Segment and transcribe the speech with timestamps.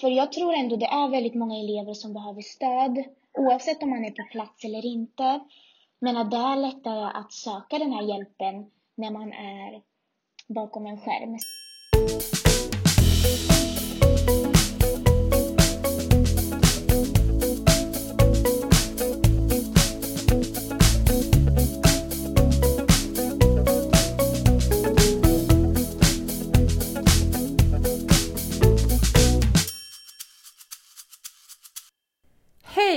[0.00, 3.04] För jag tror ändå det är väldigt många elever som behöver stöd,
[3.38, 5.40] oavsett om man är på plats eller inte.
[5.98, 9.82] Men att det är lättare att söka den här hjälpen när man är
[10.48, 11.38] bakom en skärm.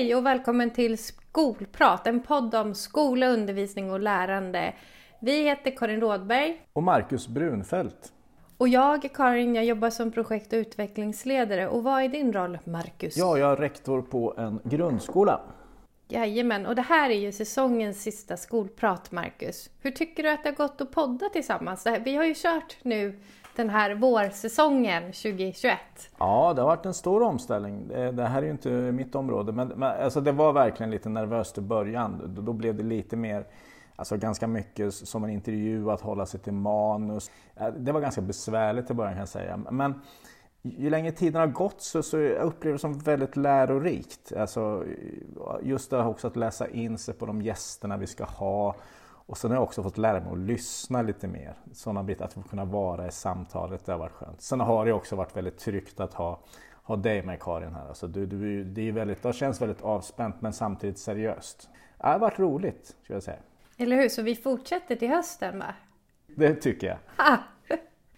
[0.10, 4.74] Hej och välkommen till Skolprat, en podd om skola, undervisning och lärande.
[5.22, 6.62] Vi heter Karin Rådberg.
[6.74, 8.14] Och Marcus Brunfeldt.
[8.58, 11.68] Och jag, Karin, jag jobbar som projekt och utvecklingsledare.
[11.68, 13.18] Och vad är din roll, Marcus?
[13.18, 15.42] Ja, jag är rektor på en grundskola.
[16.08, 19.70] Jajamän, och det här är ju säsongens sista skolprat, Marcus.
[19.82, 21.88] Hur tycker du att det har gått att podda tillsammans?
[22.06, 23.20] Vi har ju kört nu
[23.60, 25.80] den här vårsäsongen 2021?
[26.18, 27.88] Ja, det har varit en stor omställning.
[27.88, 31.58] Det här är ju inte mitt område, men, men alltså det var verkligen lite nervöst
[31.58, 32.36] i början.
[32.40, 33.48] Då blev det lite mer,
[33.96, 37.32] alltså ganska mycket som en intervju, att hålla sig till manus.
[37.78, 39.58] Det var ganska besvärligt i början kan jag säga.
[39.72, 40.02] Men
[40.62, 44.34] ju längre tiden har gått så, så jag upplever det som väldigt lärorikt.
[44.34, 44.84] Alltså,
[45.62, 48.76] just det också att läsa in sig på de gästerna vi ska ha
[49.30, 51.54] och sen har jag också fått lära mig att lyssna lite mer.
[51.74, 54.42] Sådana bitar, att få kunna vara i samtalet, det har varit skönt.
[54.42, 56.40] Sen har det också varit väldigt tryggt att ha,
[56.84, 57.88] ha dig med Karin här.
[57.88, 61.70] Alltså du, du, det, är väldigt, det känns väldigt avspänt men samtidigt seriöst.
[61.98, 63.40] Det har varit roligt, skulle jag säga.
[63.78, 65.76] Eller hur, så vi fortsätter till hösten va?
[66.28, 66.98] Det tycker jag.
[67.16, 67.38] Ah,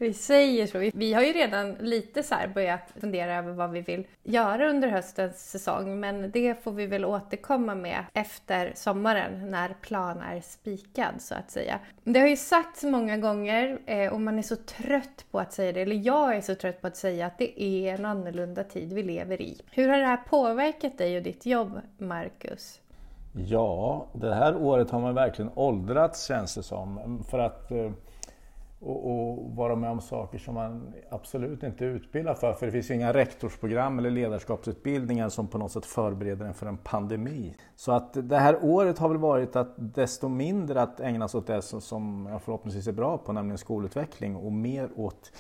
[0.02, 0.92] vi säger så.
[0.94, 5.52] Vi har ju redan lite så börjat fundera över vad vi vill göra under höstens
[5.52, 6.00] säsong.
[6.00, 11.52] Men det får vi väl återkomma med efter sommaren när plan är spikad så att
[11.52, 11.80] säga.
[12.04, 15.72] Det har ju sagts många gånger eh, och man är så trött på att säga
[15.72, 18.94] det, eller jag är så trött på att säga att det är en annorlunda tid
[18.94, 19.62] vi lever i.
[19.72, 22.80] Hur har det här påverkat dig och ditt jobb, Marcus?
[23.34, 27.24] Ja, det här året har man verkligen åldrats känns det som.
[27.30, 27.92] För att eh,
[28.82, 32.54] och, och, vara med om saker som man absolut inte är utbildad för.
[32.54, 36.66] För det finns ju inga rektorsprogram eller ledarskapsutbildningar som på något sätt förbereder en för
[36.66, 37.56] en pandemi.
[37.76, 41.48] Så att det här året har väl varit att desto mindre att ägna sig åt
[41.48, 45.32] det som jag förhoppningsvis är bra på, nämligen skolutveckling och mer åt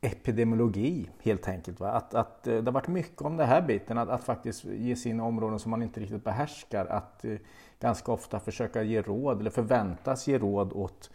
[0.00, 1.80] epidemiologi helt enkelt.
[1.80, 1.90] Va?
[1.90, 4.96] Att, att, eh, det har varit mycket om den här biten, att, att faktiskt ge
[4.96, 6.86] sig in i områden som man inte riktigt behärskar.
[6.86, 7.36] Att eh,
[7.80, 11.10] ganska ofta försöka ge råd eller förväntas ge råd åt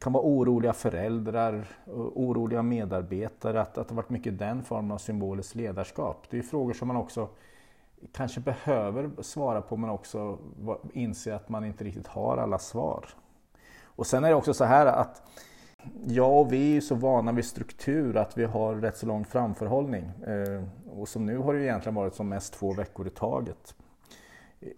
[0.00, 1.54] kan vara oroliga föräldrar,
[1.86, 6.26] eh, oroliga medarbetare, att, att det varit mycket den formen av symboliskt ledarskap.
[6.30, 7.28] Det är frågor som man också
[8.12, 10.38] kanske behöver svara på men också
[10.92, 13.06] inse att man inte riktigt har alla svar.
[13.84, 15.22] Och sen är det också så här att
[16.06, 20.04] jag och vi är så vana vid struktur att vi har rätt så lång framförhållning.
[20.26, 20.64] Eh,
[20.98, 23.74] och som nu har det egentligen varit som mest två veckor i taget.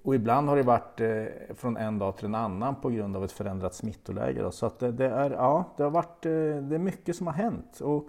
[0.03, 3.25] Och ibland har det varit eh, från en dag till en annan på grund av
[3.25, 4.43] ett förändrat smittoläge.
[4.43, 4.51] Då.
[4.51, 6.33] Så att det, det, är, ja, det har varit eh,
[6.63, 7.81] det är mycket som har hänt.
[7.81, 8.09] Och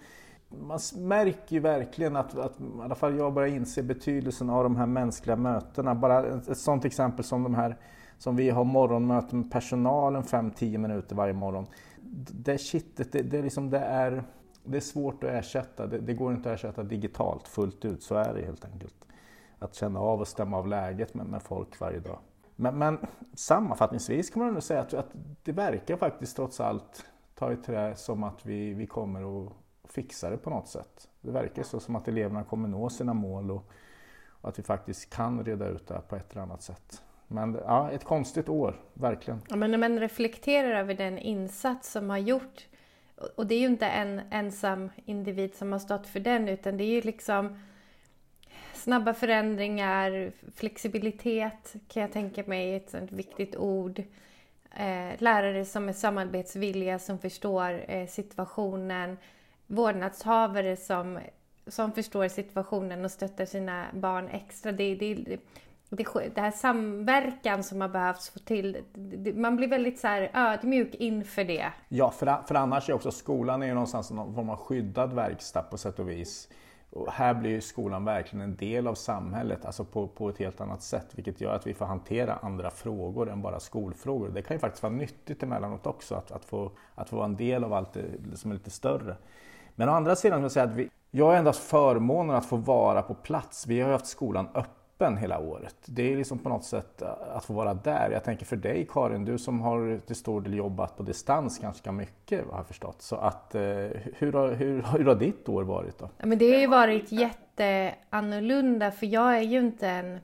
[0.49, 4.75] man märker ju verkligen att, att i alla fall jag börjar inse betydelsen av de
[4.75, 5.95] här mänskliga mötena.
[5.95, 7.77] Bara ett, ett sådant exempel som de här
[8.17, 11.65] som vi har morgonmöten med personalen 5-10 minuter varje morgon.
[12.31, 14.23] Det kittet, det, det, är liksom, det, är,
[14.63, 15.87] det är svårt att ersätta.
[15.87, 19.03] Det, det går inte att ersätta digitalt fullt ut, så är det helt enkelt
[19.63, 22.19] att känna av och stämma av läget med, med folk varje dag.
[22.55, 22.97] Men, men
[23.33, 25.09] sammanfattningsvis kan man nog säga att, att,
[25.43, 29.53] det verkar faktiskt trots allt ta i trä som att vi, vi kommer att
[29.83, 31.09] fixa det på något sätt.
[31.21, 33.69] Det verkar så som att eleverna kommer nå sina mål och,
[34.27, 37.01] och att vi faktiskt kan reda ut det här på ett eller annat sätt.
[37.27, 39.41] Men ja, ett konstigt år, verkligen.
[39.49, 42.67] Ja, men när man reflekterar över den insats som har gjort
[43.35, 46.83] och det är ju inte en ensam individ som har stått för den utan det
[46.83, 47.59] är ju liksom
[48.83, 53.99] snabba förändringar, flexibilitet kan jag tänka mig är ett sånt viktigt ord.
[54.75, 59.17] Eh, lärare som är samarbetsvilliga, som förstår eh, situationen.
[59.67, 61.19] Vårdnadshavare som,
[61.67, 64.71] som förstår situationen och stöttar sina barn extra.
[64.71, 65.39] Det, det, det,
[66.35, 68.77] det, här samverkan som har behövts få till,
[69.35, 71.71] man blir väldigt så här ödmjuk inför det.
[71.89, 75.61] Ja, för, för annars är också skolan är ju någonstans någon form av skyddad verkstad
[75.61, 76.49] på sätt och vis.
[76.95, 80.81] Och här blir skolan verkligen en del av samhället, alltså på, på ett helt annat
[80.81, 84.29] sätt, vilket gör att vi får hantera andra frågor än bara skolfrågor.
[84.29, 87.35] Det kan ju faktiskt vara nyttigt emellanåt också, att, att, få, att få vara en
[87.35, 89.15] del av allt det som är lite större.
[89.75, 93.01] Men å andra sidan, jag säga att vi, jag har endast förmånen att få vara
[93.01, 93.67] på plats.
[93.67, 95.75] Vi har ju haft skolan öppen öppen hela året.
[95.85, 98.11] Det är liksom på något sätt eh, att få vara där.
[98.11, 101.91] Jag tänker för dig Karin, du som har till stor del jobbat på distans ganska
[101.91, 103.01] mycket har jag förstått.
[103.01, 103.61] Så att, eh,
[104.17, 106.09] hur, har, hur, hur har ditt år varit då?
[106.17, 110.19] Ja, men det har ju varit jätteannorlunda för jag är ju inte en...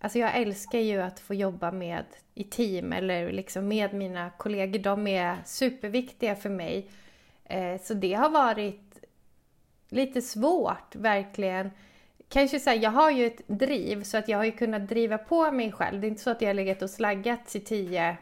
[0.00, 2.04] Alltså jag älskar ju att få jobba med
[2.34, 4.78] i team eller liksom med mina kollegor.
[4.78, 6.90] De är superviktiga för mig.
[7.44, 9.04] Eh, så det har varit
[9.88, 11.70] lite svårt verkligen
[12.32, 15.52] kanske så jag har ju ett driv så att jag har ju kunnat driva på
[15.52, 16.00] mig själv.
[16.00, 18.16] Det är inte så att jag har legat och slaggat till tio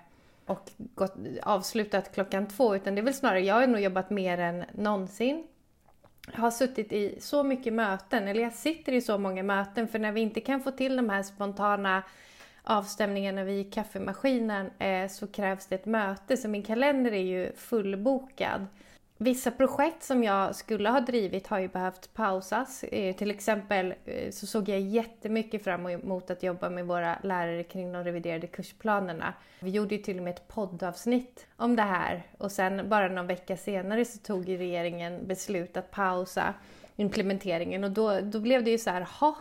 [0.47, 4.39] och gått, avslutat klockan två utan det är väl snarare, jag har nog jobbat mer
[4.39, 5.47] än någonsin.
[6.33, 9.99] Jag har suttit i så mycket möten, eller jag sitter i så många möten för
[9.99, 12.03] när vi inte kan få till de här spontana
[12.63, 18.67] avstämningarna vid kaffemaskinen eh, så krävs det ett möte så min kalender är ju fullbokad.
[19.23, 22.85] Vissa projekt som jag skulle ha drivit har ju behövt pausas.
[22.85, 27.63] Eh, till exempel eh, så såg jag jättemycket fram emot att jobba med våra lärare
[27.63, 29.35] kring de reviderade kursplanerna.
[29.61, 33.27] Vi gjorde ju till och med ett poddavsnitt om det här och sen bara någon
[33.27, 36.55] vecka senare så tog regeringen beslut att pausa
[36.97, 39.37] implementeringen och då, då blev det ju så här, ha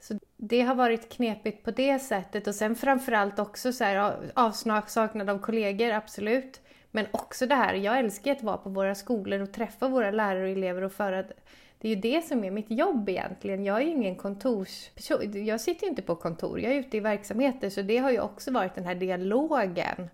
[0.00, 5.30] så det har varit knepigt på det sättet och sen framförallt också så här avsaknad
[5.30, 6.60] av kollegor, absolut.
[6.94, 10.42] Men också det här, jag älskar att vara på våra skolor och träffa våra lärare
[10.42, 11.24] och elever och föra
[11.78, 13.64] det är ju det som är mitt jobb egentligen.
[13.64, 15.46] Jag är ju ingen kontorsperson.
[15.46, 17.70] Jag sitter ju inte på kontor, jag är ute i verksamheter.
[17.70, 20.10] Så det har ju också varit den här dialogen.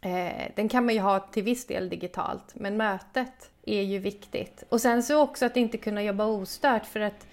[0.00, 4.64] Eh, den kan man ju ha till viss del digitalt, men mötet är ju viktigt.
[4.68, 7.26] Och sen så också att inte kunna jobba ostört för att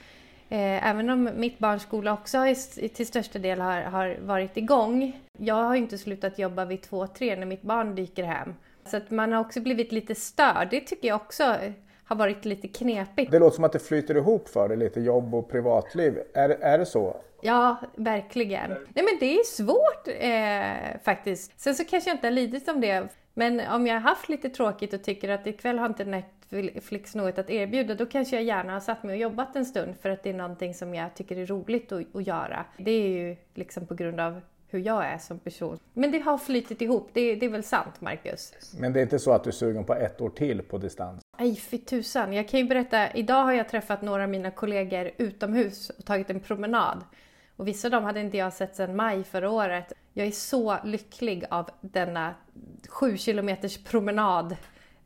[0.49, 5.21] Eh, även om mitt barns skola också har, till största del har, har varit igång.
[5.37, 8.53] Jag har inte slutat jobba vid två, tre när mitt barn dyker hem.
[8.85, 10.67] Så att man har också blivit lite störd.
[10.71, 11.55] Det tycker jag också
[12.03, 13.31] har varit lite knepigt.
[13.31, 16.19] Det låter som att det flyter ihop för dig lite, jobb och privatliv.
[16.33, 17.17] Är, är det så?
[17.41, 18.69] Ja, verkligen.
[18.69, 21.59] Nej men det är svårt eh, faktiskt.
[21.59, 23.07] Sen så kanske jag inte har lidit om det.
[23.33, 26.05] Men om jag har haft lite tråkigt och tycker att ikväll har inte
[26.49, 29.95] Netflix något att erbjuda, då kanske jag gärna har satt mig och jobbat en stund
[30.01, 32.65] för att det är någonting som jag tycker är roligt att, att göra.
[32.77, 35.79] Det är ju liksom på grund av hur jag är som person.
[35.93, 38.53] Men det har flytit ihop, det, det är väl sant Marcus?
[38.79, 41.21] Men det är inte så att du är sugen på ett år till på distans?
[41.39, 42.33] Nej, fy tusan.
[42.33, 46.29] Jag kan ju berätta, idag har jag träffat några av mina kollegor utomhus och tagit
[46.29, 47.03] en promenad.
[47.55, 49.93] Och vissa av dem hade inte jag sett sedan maj förra året.
[50.13, 52.35] Jag är så lycklig av denna
[52.89, 54.55] sju kilometers promenad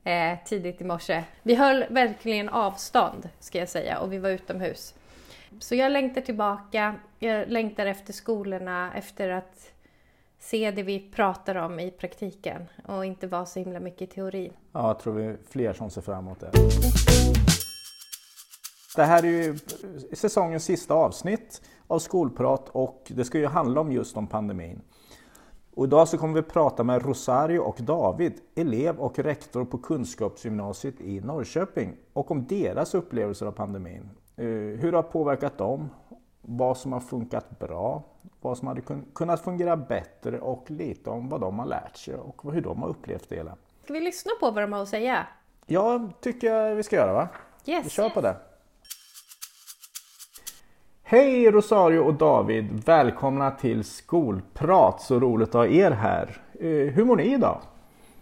[0.03, 1.23] eh, tidigt i morse.
[1.43, 4.93] Vi höll verkligen avstånd ska jag säga och vi var utomhus.
[5.59, 9.71] Så jag längtar tillbaka, jag längtar efter skolorna, efter att
[10.39, 14.53] se det vi pratar om i praktiken och inte vara så himla mycket i teorin.
[14.71, 16.51] Ja, jag tror vi är fler som ser fram emot det.
[18.95, 19.57] Det här är ju
[20.13, 24.81] säsongens sista avsnitt av Skolprat och det ska ju handla om just om pandemin.
[25.73, 31.01] Och idag så kommer vi prata med Rosario och David, elev och rektor på Kunskapsgymnasiet
[31.01, 34.09] i Norrköping och om deras upplevelser av pandemin.
[34.37, 35.89] Eh, hur det har påverkat dem,
[36.41, 38.03] vad som har funkat bra,
[38.41, 38.81] vad som hade
[39.13, 42.89] kunnat fungera bättre och lite om vad de har lärt sig och hur de har
[42.89, 43.57] upplevt det hela.
[43.83, 45.27] Ska vi lyssna på vad de har att säga?
[45.65, 47.27] Ja, tycker jag vi ska göra va?
[47.65, 47.85] Yes.
[47.85, 48.35] Vi kör på det.
[51.11, 52.65] Hej Rosario och David!
[52.85, 55.01] Välkomna till Skolprat!
[55.01, 56.37] Så roligt att ha er här.
[56.59, 57.61] Eh, hur mår ni idag?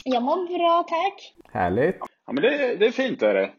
[0.03, 1.33] Jag mår bra tack.
[1.53, 1.97] Härligt!
[2.27, 3.50] Ja men det, det är fint är det.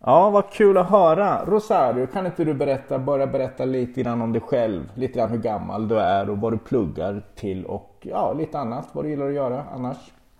[0.00, 1.44] Ja, vad kul att höra!
[1.44, 4.92] Rosario, kan inte du berätta, börja berätta lite grann om dig själv?
[4.96, 8.88] Lite grann hur gammal du är och vad du pluggar till och ja, lite annat.
[8.92, 9.96] Vad du gillar att göra annars?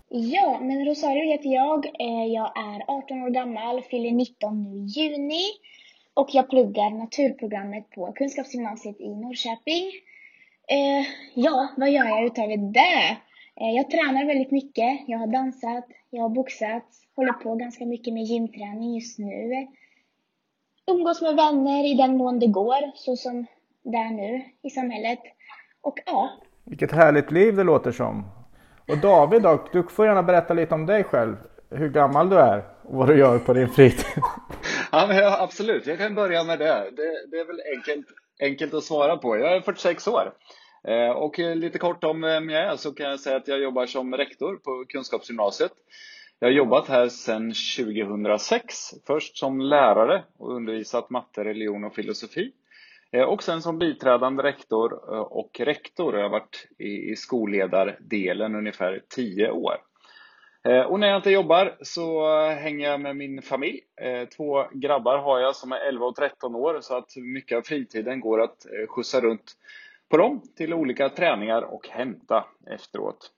[0.09, 1.85] Ja, men Rosario heter jag.
[1.85, 5.43] Eh, jag är 18 år gammal, fyller 19 nu i juni.
[6.19, 9.85] Och jag pluggar naturprogrammet på Kunskapsgymnasiet i Norrköping.
[10.67, 13.17] Eh, ja, vad gör jag utöver det?
[13.61, 14.99] Eh, jag tränar väldigt mycket.
[15.07, 16.83] Jag har dansat, jag har boxat,
[17.15, 19.67] håller på ganska mycket med gymträning just nu.
[20.91, 23.45] Umgås med vänner i den mån det går, så som
[23.83, 25.19] det är nu i samhället.
[25.81, 26.29] Och ja.
[26.63, 28.25] Vilket härligt liv det låter som.
[28.87, 31.35] Och David då, du får gärna berätta lite om dig själv.
[31.69, 34.23] Hur gammal du är och vad du gör på din fritid.
[34.91, 36.91] Ja, men ja, absolut, jag kan börja med det.
[36.95, 37.27] det.
[37.31, 38.07] Det är väl enkelt,
[38.41, 39.37] enkelt att svara på.
[39.37, 40.33] Jag är 46 år.
[40.87, 43.59] Eh, och eh, lite kort om vem jag är så kan jag säga att jag
[43.59, 45.71] jobbar som rektor på Kunskapsgymnasiet.
[46.39, 48.75] Jag har jobbat här sedan 2006.
[49.07, 52.51] Först som lärare och undervisat matte, religion och filosofi.
[53.11, 56.15] Eh, och sen som biträdande rektor eh, och rektor.
[56.15, 59.77] Jag har varit i skolledardelen ungefär 10 år.
[60.67, 63.81] Eh, och när jag inte jobbar så eh, hänger jag med min familj.
[64.01, 67.61] Eh, två grabbar har jag som är 11 och 13 år så att mycket av
[67.61, 69.53] fritiden går att skjutsa runt
[70.09, 73.31] på dem till olika träningar och hämta efteråt.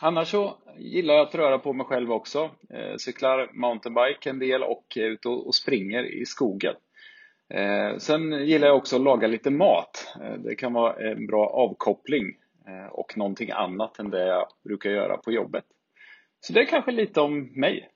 [0.00, 2.50] Annars så gillar jag att röra på mig själv också.
[2.98, 6.74] Cyklar mountainbike en del och är ute och springer i skogen.
[7.98, 10.16] Sen gillar jag också att laga lite mat.
[10.38, 12.36] Det kan vara en bra avkoppling
[12.90, 15.64] och någonting annat än det jag brukar göra på jobbet.
[16.40, 17.88] Så det är kanske lite om mig.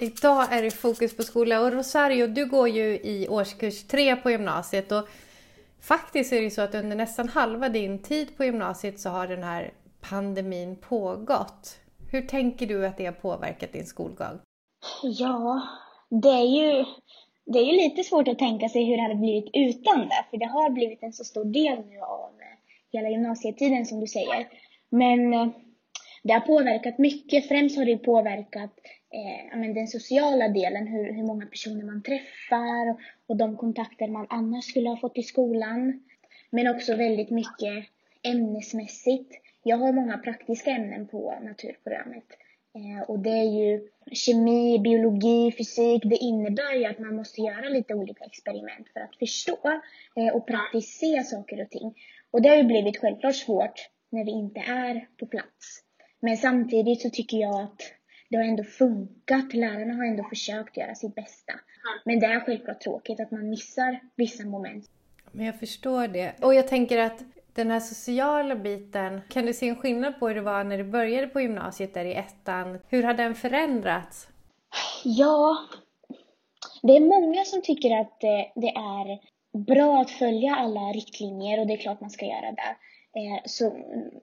[0.00, 4.30] Idag är det fokus på skola och Rosario, du går ju i årskurs tre på
[4.30, 5.08] gymnasiet och
[5.80, 9.42] faktiskt är det så att under nästan halva din tid på gymnasiet så har den
[9.42, 11.78] här pandemin pågått.
[12.10, 14.38] Hur tänker du att det har påverkat din skolgång?
[15.02, 15.62] Ja,
[16.10, 16.84] det är ju
[17.46, 20.36] det är ju lite svårt att tänka sig hur det hade blivit utan det, för
[20.36, 22.30] det har blivit en så stor del nu av
[22.92, 24.48] hela gymnasietiden som du säger.
[24.90, 25.52] Men
[26.26, 27.48] det har påverkat mycket.
[27.48, 28.72] Främst har det påverkat
[29.12, 34.26] eh, den sociala delen, hur, hur många personer man träffar och, och de kontakter man
[34.30, 36.02] annars skulle ha fått i skolan.
[36.50, 37.84] Men också väldigt mycket
[38.22, 39.32] ämnesmässigt.
[39.62, 42.24] Jag har många praktiska ämnen på naturprogrammet.
[42.74, 46.02] Eh, och det är ju kemi, biologi, fysik.
[46.04, 49.58] Det innebär ju att man måste göra lite olika experiment för att förstå
[50.16, 51.94] eh, och praktiskt se saker och ting.
[52.30, 55.85] Och det har ju blivit självklart svårt när vi inte är på plats.
[56.26, 57.82] Men samtidigt så tycker jag att
[58.28, 59.54] det har ändå funkat.
[59.54, 61.52] Lärarna har ändå försökt göra sitt bästa.
[62.04, 64.90] Men det är självklart tråkigt att man missar vissa moment.
[65.32, 66.32] Men jag förstår det.
[66.40, 70.34] Och jag tänker att den här sociala biten, kan du se en skillnad på hur
[70.34, 72.78] det var när du började på gymnasiet där i ettan?
[72.88, 74.28] Hur har den förändrats?
[75.04, 75.56] Ja,
[76.82, 78.20] det är många som tycker att
[78.54, 79.18] det är
[79.58, 82.76] bra att följa alla riktlinjer och det är klart man ska göra det.
[83.16, 83.76] Eh, så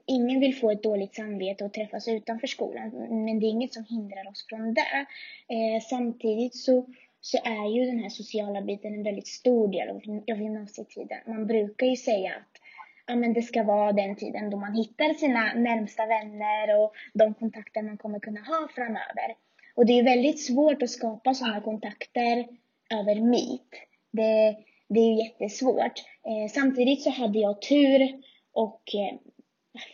[0.06, 2.90] ingen vill få ett dåligt samvete och träffas utanför skolan,
[3.24, 5.06] men det är inget som hindrar oss från det.
[5.48, 6.86] Eh, samtidigt så,
[7.20, 9.96] så är ju den här sociala biten en väldigt stor del av,
[10.32, 11.18] av gymnasietiden.
[11.26, 12.60] Man brukar ju säga att
[13.06, 17.34] ja, men det ska vara den tiden då man hittar sina närmsta vänner och de
[17.34, 19.34] kontakter man kommer kunna ha framöver.
[19.74, 22.46] Och det är väldigt svårt att skapa sådana kontakter
[22.90, 23.70] över Meet.
[24.10, 24.56] Det,
[24.88, 25.98] det är ju jättesvårt.
[26.26, 28.22] Eh, samtidigt så hade jag tur
[28.54, 29.18] och eh,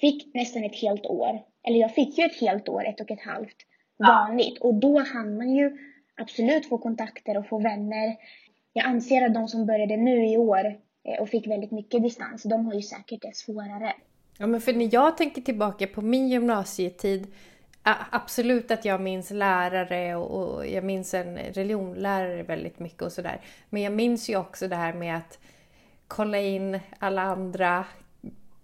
[0.00, 1.42] fick nästan ett helt år.
[1.66, 3.56] Eller jag fick ju ett helt år, ett och ett halvt
[3.98, 4.58] vanligt.
[4.58, 5.78] Och då hann man ju
[6.16, 8.16] absolut få kontakter och få vänner.
[8.72, 12.42] Jag anser att de som började nu i år eh, och fick väldigt mycket distans,
[12.42, 13.92] de har ju säkert det svårare.
[14.38, 17.26] Ja, men för när jag tänker tillbaka på min gymnasietid
[18.10, 23.40] Absolut att jag minns lärare och jag minns en religionlärare väldigt mycket och sådär.
[23.70, 25.38] Men jag minns ju också det här med att
[26.08, 27.84] kolla in alla andra,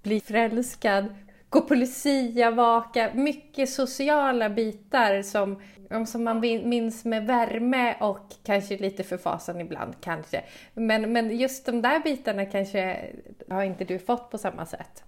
[0.07, 1.05] bli förälskad,
[1.49, 3.11] gå på lucia, vaka.
[3.15, 5.63] Mycket sociala bitar som,
[6.07, 10.43] som man minns med värme och kanske lite förfasan ibland kanske.
[10.75, 12.97] Men, men just de där bitarna kanske
[13.51, 15.03] har inte du fått på samma sätt.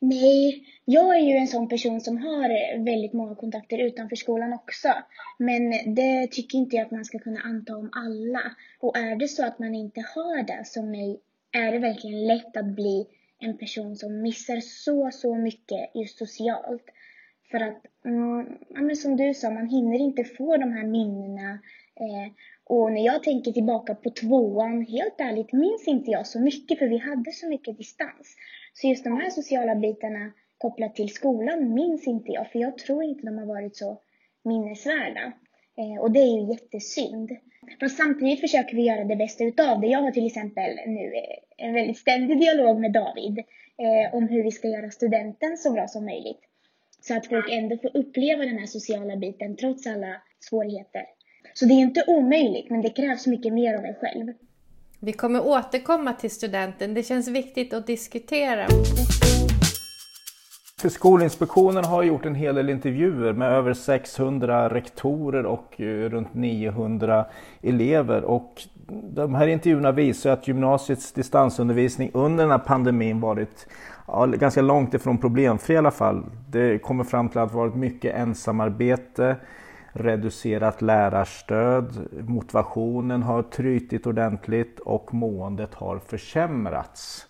[0.00, 4.88] Nej, jag är ju en sån person som har väldigt många kontakter utanför skolan också.
[5.38, 8.42] Men det tycker inte jag att man ska kunna anta om alla.
[8.80, 11.20] Och är det så att man inte har det som mig,
[11.52, 13.06] är det verkligen lätt att bli
[13.44, 16.84] en person som missar så, så mycket just socialt.
[17.50, 21.50] För att, mm, som du sa, man hinner inte få de här minnena.
[22.00, 22.32] Eh,
[22.64, 26.86] och när jag tänker tillbaka på tvåan, helt ärligt minns inte jag så mycket för
[26.86, 28.36] vi hade så mycket distans.
[28.72, 33.02] Så just de här sociala bitarna kopplat till skolan minns inte jag, för jag tror
[33.02, 34.00] inte de har varit så
[34.44, 35.32] minnesvärda.
[35.78, 37.30] Eh, och det är ju jättesynd.
[37.80, 39.86] Fast samtidigt försöker vi göra det bästa utav det.
[39.86, 44.42] Jag har till exempel nu eh, en väldigt ständig dialog med David eh, om hur
[44.42, 46.40] vi ska göra studenten så bra som möjligt.
[47.00, 51.02] Så att folk ändå får uppleva den här sociala biten trots alla svårigheter.
[51.54, 54.32] Så det är inte omöjligt, men det krävs mycket mer av en själv.
[55.00, 56.94] Vi kommer återkomma till studenten.
[56.94, 58.66] Det känns viktigt att diskutera.
[60.84, 66.34] För Skolinspektionen har gjort en hel del intervjuer med över 600 rektorer och eh, runt
[66.34, 67.24] 900
[67.62, 68.24] elever.
[68.24, 68.62] Och
[69.14, 73.66] de här intervjuerna visar att gymnasiets distansundervisning under den här pandemin varit
[74.06, 76.24] ja, ganska långt ifrån problemfri i alla fall.
[76.50, 79.36] Det kommer fram till att det varit mycket ensamarbete,
[79.92, 87.26] reducerat lärarstöd, motivationen har trytit ordentligt och måendet har försämrats.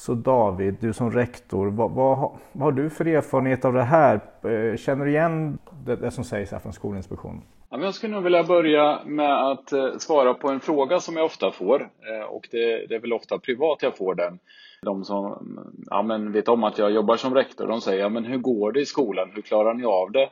[0.00, 2.18] Så David, du som rektor, vad, vad,
[2.52, 4.14] vad, har du för erfarenhet av det här?
[4.44, 7.42] Eh, känner du igen det, det som sägs här från Skolinspektionen?
[7.70, 11.50] Jag skulle nog vilja börja med att eh, svara på en fråga som jag ofta
[11.50, 14.38] får eh, och det, det är väl ofta privat jag får den.
[14.82, 15.58] De som
[15.90, 18.72] ja, men vet om att jag jobbar som rektor, de säger ja, men hur går
[18.72, 20.28] det i skolan, hur klarar ni av det?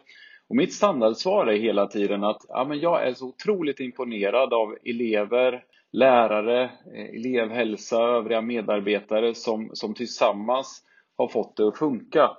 [0.48, 4.76] Och mitt standardsvar är hela tiden att ja, men jag är så otroligt imponerad av
[4.84, 10.82] elever, lärare, eh, elevhälsa, övriga medarbetare som, som tillsammans
[11.16, 12.30] har fått det att funka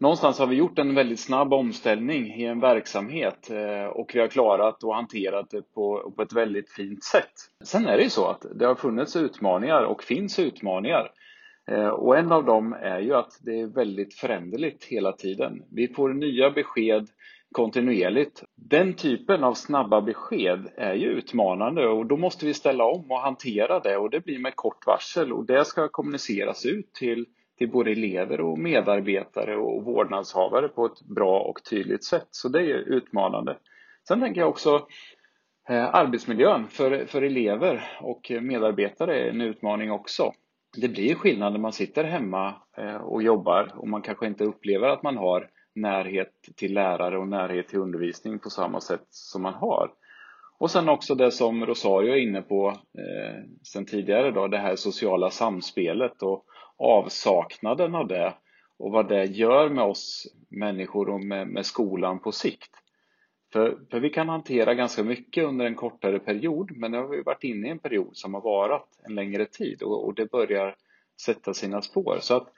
[0.00, 4.28] någonstans har vi gjort en väldigt snabb omställning i en verksamhet eh, och vi har
[4.28, 7.32] klarat och hanterat det på, på ett väldigt fint sätt.
[7.64, 11.10] Sen är det ju så att det har funnits utmaningar och finns utmaningar.
[11.70, 15.62] Eh, och en av dem är ju att det är väldigt föränderligt hela tiden.
[15.70, 17.08] Vi får nya besked
[17.52, 18.44] kontinuerligt.
[18.56, 23.20] Den typen av snabba besked är ju utmanande och då måste vi ställa om och
[23.20, 27.26] hantera det och det blir med kort varsel och det ska kommuniceras ut till
[27.60, 32.26] till både elever och medarbetare och vårdnadshavare på ett bra och tydligt sätt.
[32.30, 33.56] Så det är utmanande.
[34.08, 34.86] Sen tänker jag också
[35.68, 40.32] eh, arbetsmiljön för, för elever och medarbetare är en utmaning också.
[40.76, 44.88] Det blir skillnad när man sitter hemma eh, och jobbar och man kanske inte upplever
[44.88, 45.48] att man har
[45.80, 49.90] närhet till lärare och närhet till undervisning på samma sätt som man har.
[50.58, 52.68] Och sen också det som Rosario är inne på
[52.98, 56.44] eh, sen tidigare då, det här sociala samspelet och
[56.76, 58.34] avsaknaden av det
[58.78, 62.70] och vad det gör med oss människor och med, med skolan på sikt.
[63.52, 67.22] För, för, vi kan hantera ganska mycket under en kortare period men nu har vi
[67.22, 70.76] varit inne i en period som har varat en längre tid och, och det börjar
[71.20, 72.18] sätta sina spår.
[72.20, 72.52] Så att, eh,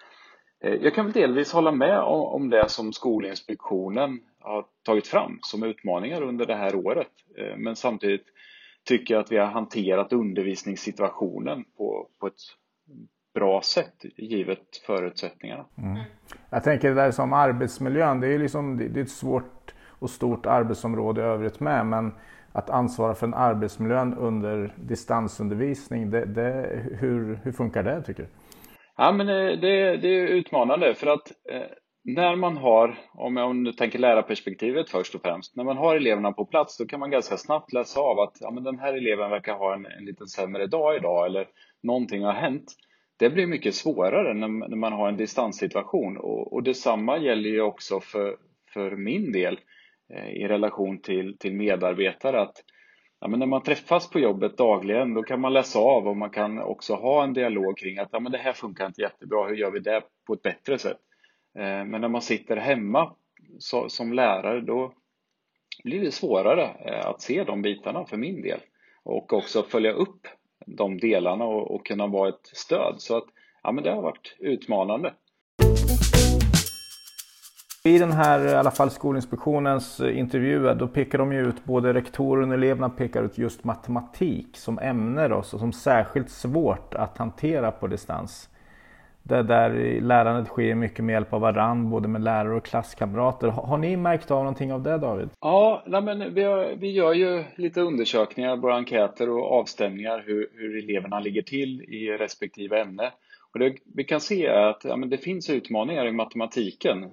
[0.62, 5.62] Eh, jag kan väl delvis hålla med om, det som Skolinspektionen har tagit fram som
[5.62, 7.09] utmaningar under det här året.
[7.38, 8.25] Eh, men samtidigt
[8.85, 12.40] tycker jag att vi har hanterat undervisningssituationen på, på ett
[13.35, 15.64] bra sätt givet förutsättningarna.
[15.78, 15.99] Mm.
[16.50, 20.47] Jag tänker det där som arbetsmiljön, det är, liksom, det är ett svårt och stort
[20.47, 22.12] arbetsområde i övrigt med men
[22.52, 28.28] att ansvara för en arbetsmiljön under distansundervisning, det, det, hur, hur funkar det tycker du?
[28.97, 31.67] Ja, men eh, det, det är utmanande för att eh,
[32.05, 35.97] när man har, om, jag, om du tänker lärarperspektivet först och främst, när man har
[35.97, 38.95] eleverna på plats då kan man ganska snabbt läsa av att ja, men den här
[38.95, 41.49] eleven verkar ha en, en lite sämre dag idag eller
[41.83, 42.65] någonting har hänt.
[43.19, 47.61] Det blir mycket svårare när, när man har en distanssituation och, och detsamma gäller ju
[47.61, 48.37] också för,
[48.75, 49.61] för min del
[50.15, 52.57] eh, i relation till, till medarbetare att
[53.23, 56.31] ja, men när man träffas på jobbet dagligen då kan man läsa av och man
[56.31, 59.57] kan också ha en dialog kring att ja, men det här funkar inte jättebra, hur
[59.57, 60.99] gör vi det på ett bättre sätt?
[61.59, 63.14] Eh, men när man sitter hemma
[63.59, 64.92] så, som lärare då
[65.85, 68.61] blir det svårare eh, att se de bitarna för min del
[69.03, 70.27] och också följa upp
[70.66, 72.94] de delarna och, och kunna vara ett stöd.
[72.99, 73.27] Så att
[73.62, 75.14] ja, men det har varit utmanande.
[77.85, 81.64] I den här, i alla fall Skolinspektionens eh, intervjuer, eh, då pekar de ju ut,
[81.64, 87.18] både rektorer och eleverna pekar ut just matematik som ämne då, som särskilt svårt att
[87.18, 88.49] hantera på distans.
[89.23, 93.49] Det där lärandet sker mycket med hjälp av varann, både med lärare och klasskamrater.
[93.49, 95.29] Har ni märkt av någonting av det David?
[95.40, 100.49] Ja, nej men vi, har, vi gör ju lite undersökningar, våra enkäter och avstämningar hur,
[100.55, 103.12] hur eleverna ligger till i respektive ämne.
[103.53, 107.11] Och det vi kan se är att ja, men det finns utmaningar i matematiken.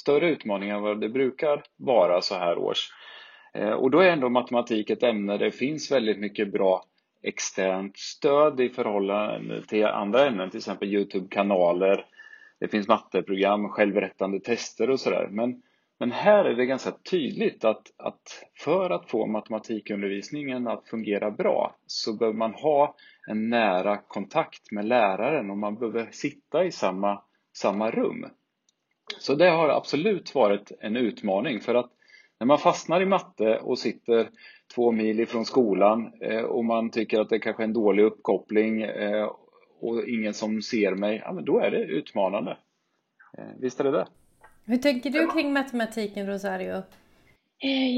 [0.00, 2.88] Större utmaning än vad det brukar vara så här års.
[3.54, 6.84] Eh, och då är ändå matematik ett ämne där det finns väldigt mycket bra
[7.22, 12.04] externt stöd i förhållande till andra ämnen, till exempel Youtube-kanaler.
[12.60, 15.28] Det finns matteprogram, självrättande tester och sådär.
[15.30, 15.62] Men,
[15.98, 21.76] men här är det ganska tydligt att, att för att få matematikundervisningen att fungera bra
[21.86, 27.22] så behöver man ha en nära kontakt med läraren och man behöver sitta i samma,
[27.52, 28.26] samma rum.
[29.18, 31.90] Så det har absolut varit en utmaning för att
[32.40, 34.30] när man fastnar i matte och sitter
[34.74, 38.82] två mil ifrån skolan eh, och man tycker att det kanske är en dålig uppkoppling
[38.82, 39.30] eh,
[39.80, 42.56] och ingen som ser mig, ja men då är det utmanande.
[43.38, 44.06] Eh, visst är det det?
[44.64, 46.82] Hur tänker du kring matematiken Rosario?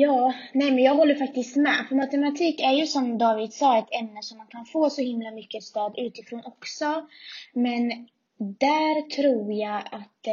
[0.00, 1.86] Ja, nej men jag håller faktiskt med.
[1.88, 5.30] För matematik är ju som David sa ett ämne som man kan få så himla
[5.30, 7.06] mycket stöd utifrån också.
[7.52, 10.26] Men där tror jag att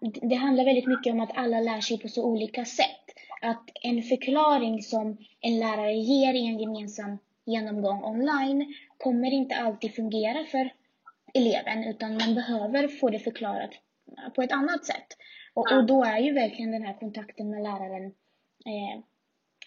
[0.00, 3.04] det handlar väldigt mycket om att alla lär sig på så olika sätt
[3.40, 9.94] att en förklaring som en lärare ger i en gemensam genomgång online kommer inte alltid
[9.94, 10.72] fungera för
[11.34, 13.70] eleven utan man behöver få det förklarat
[14.34, 15.06] på ett annat sätt.
[15.54, 18.06] Och, och då är ju verkligen den här kontakten med läraren
[18.66, 19.02] eh,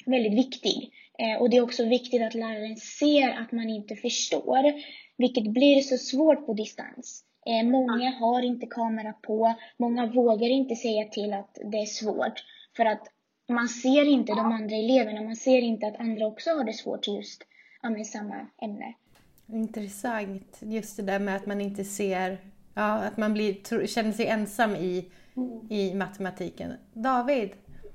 [0.05, 0.91] väldigt viktig.
[1.19, 4.73] Eh, och det är också viktigt att läraren ser att man inte förstår,
[5.17, 7.23] vilket blir så svårt på distans.
[7.47, 12.43] Eh, många har inte kamera på, många vågar inte säga till att det är svårt
[12.77, 13.07] för att
[13.49, 17.07] man ser inte de andra eleverna, man ser inte att andra också har det svårt
[17.07, 17.43] just
[17.83, 18.93] med samma ämne.
[19.53, 22.37] Intressant, just det där med att man inte ser,
[22.73, 25.71] ja, att man blir, känner sig ensam i, mm.
[25.71, 26.73] i matematiken.
[26.93, 27.49] David?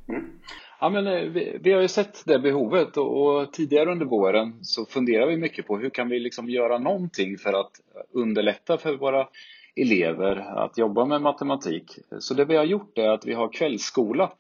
[0.08, 0.40] Mm.
[0.82, 4.64] Ja, men, eh, vi, vi, har ju sett det behovet och, och, tidigare under våren
[4.64, 7.70] så funderar vi mycket på hur kan vi liksom göra någonting för att
[8.12, 9.28] underlätta för våra
[9.76, 11.98] elever att jobba med matematik.
[12.18, 14.32] Så det vi har gjort är att vi har kvällsskola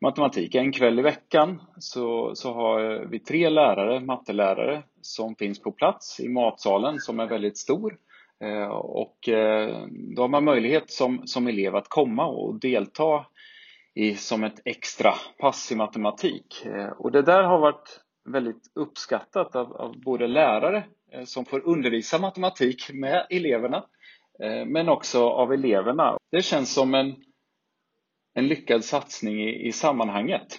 [0.00, 0.54] matematik.
[0.54, 6.20] En kväll i veckan så, så har vi tre lärare, mattelärare, som finns på plats
[6.20, 7.96] i matsalen som är väldigt stor.
[8.44, 9.86] Eh, och eh,
[10.16, 13.26] då har man möjlighet som, som elev att komma och delta
[13.96, 16.66] i, som ett extra pass i matematik.
[16.66, 21.68] Eh, och det där har varit väldigt uppskattat av, av både lärare eh, som får
[21.68, 23.84] undervisa matematik med eleverna
[24.42, 26.18] eh, men också av eleverna.
[26.30, 27.14] Det känns som en
[28.34, 30.58] en lyckad satsning i, i sammanhanget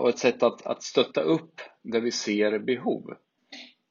[0.00, 3.02] och ett sätt att, att stötta upp där vi ser behov.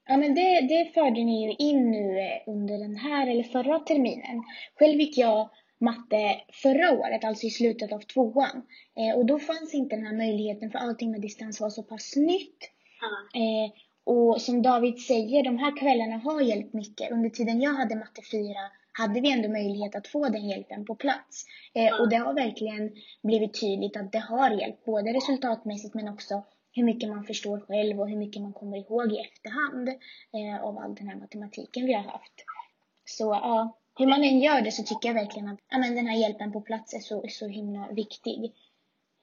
[0.07, 4.43] Ja, men det, det förde ni ju in nu under den här eller förra terminen.
[4.79, 5.49] Själv gick jag
[5.85, 8.57] matte förra året, alltså i slutet av tvåan.
[8.99, 12.15] Eh, och då fanns inte den här möjligheten för allting med distans var så pass
[12.15, 12.59] nytt.
[13.05, 13.43] Mm.
[13.43, 13.71] Eh,
[14.03, 17.11] och som David säger, de här kvällarna har hjälpt mycket.
[17.11, 18.41] Under tiden jag hade matte 4
[18.97, 21.45] hade vi ändå möjlighet att få den hjälpen på plats.
[21.73, 22.91] Eh, och det har verkligen
[23.23, 27.99] blivit tydligt att det har hjälpt, både resultatmässigt men också hur mycket man förstår själv
[27.99, 29.89] och hur mycket man kommer ihåg i efterhand
[30.37, 32.45] eh, av all den här matematiken vi har haft.
[33.05, 36.07] Så ja, hur man än gör det så tycker jag verkligen att ja, men den
[36.07, 38.53] här hjälpen på plats är så, så himla viktig.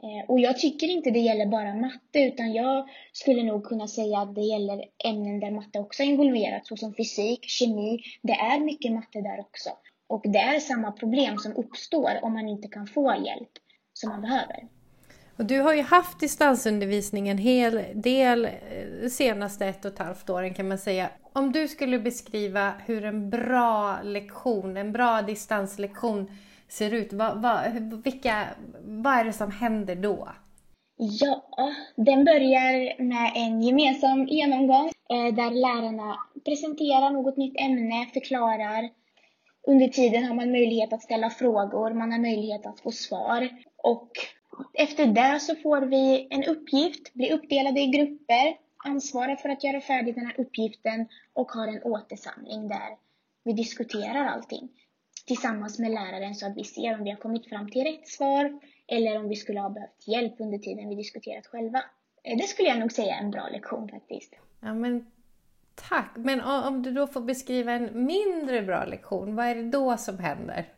[0.03, 4.19] Eh, och jag tycker inte det gäller bara matte utan jag skulle nog kunna säga
[4.19, 8.03] att det gäller ämnen där matte också är involverat såsom fysik, kemi.
[8.23, 9.71] Det är mycket matte där också.
[10.07, 13.51] Och det är samma problem som uppstår om man inte kan få hjälp
[13.93, 14.69] som man behöver.
[15.43, 18.49] Och du har ju haft distansundervisning en hel del
[19.03, 21.11] de senaste ett och ett halvt åren kan man säga.
[21.33, 26.31] Om du skulle beskriva hur en bra lektion, en bra distanslektion
[26.69, 27.13] ser ut.
[27.13, 27.73] Vad, vad,
[28.05, 28.45] vilka,
[28.83, 30.29] vad är det som händer då?
[30.97, 31.43] Ja,
[31.97, 38.89] den börjar med en gemensam genomgång eh, där lärarna presenterar något nytt ämne, förklarar.
[39.67, 43.49] Under tiden har man möjlighet att ställa frågor, man har möjlighet att få svar.
[43.77, 44.11] Och
[44.75, 49.81] efter det så får vi en uppgift, blir uppdelade i grupper, ansvarar för att göra
[49.81, 52.97] färdigt den här uppgiften och har en återsamling där
[53.45, 54.69] vi diskuterar allting
[55.27, 58.61] tillsammans med läraren så att vi ser om vi har kommit fram till rätt svar
[58.87, 61.83] eller om vi skulle ha behövt hjälp under tiden vi diskuterat själva.
[62.23, 64.35] Eh, det skulle jag nog säga är en bra lektion faktiskt.
[64.61, 65.07] Ja, men
[65.75, 66.11] tack!
[66.17, 70.19] Men om du då får beskriva en mindre bra lektion, vad är det då som
[70.19, 70.69] händer?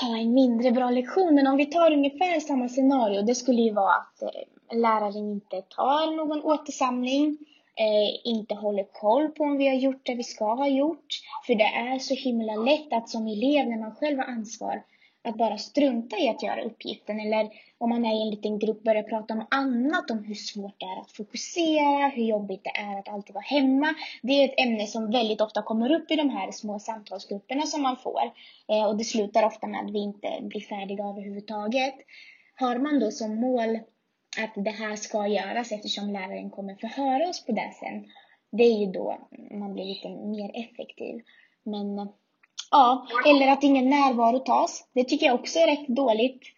[0.00, 3.72] Ha en mindre bra lektion, men om vi tar ungefär samma scenario, det skulle ju
[3.72, 7.38] vara att eh, läraren inte tar någon återsamling
[7.76, 11.06] eh, inte håller koll på om vi har gjort det vi ska ha gjort.
[11.46, 14.82] För det är så himla lätt att som elev, när man själv har ansvar,
[15.24, 17.20] att bara strunta i att göra uppgiften.
[17.20, 20.74] Eller om man är i en liten grupp, börja prata om annat, om hur svårt
[20.78, 23.94] det är att fokusera, hur jobbigt det är att alltid vara hemma.
[24.22, 27.82] Det är ett ämne som väldigt ofta kommer upp i de här små samtalsgrupperna som
[27.82, 28.20] man får.
[28.68, 31.94] Eh, och det slutar ofta med att vi inte blir färdiga överhuvudtaget.
[32.54, 33.78] Har man då som mål
[34.42, 38.04] att det här ska göras eftersom läraren kommer förhöra oss på det sen.
[38.52, 41.22] Det är ju då man blir lite mer effektiv.
[41.64, 42.06] Men eh,
[42.70, 44.88] ja, eller att ingen närvaro tas.
[44.94, 46.55] Det tycker jag också är rätt dåligt.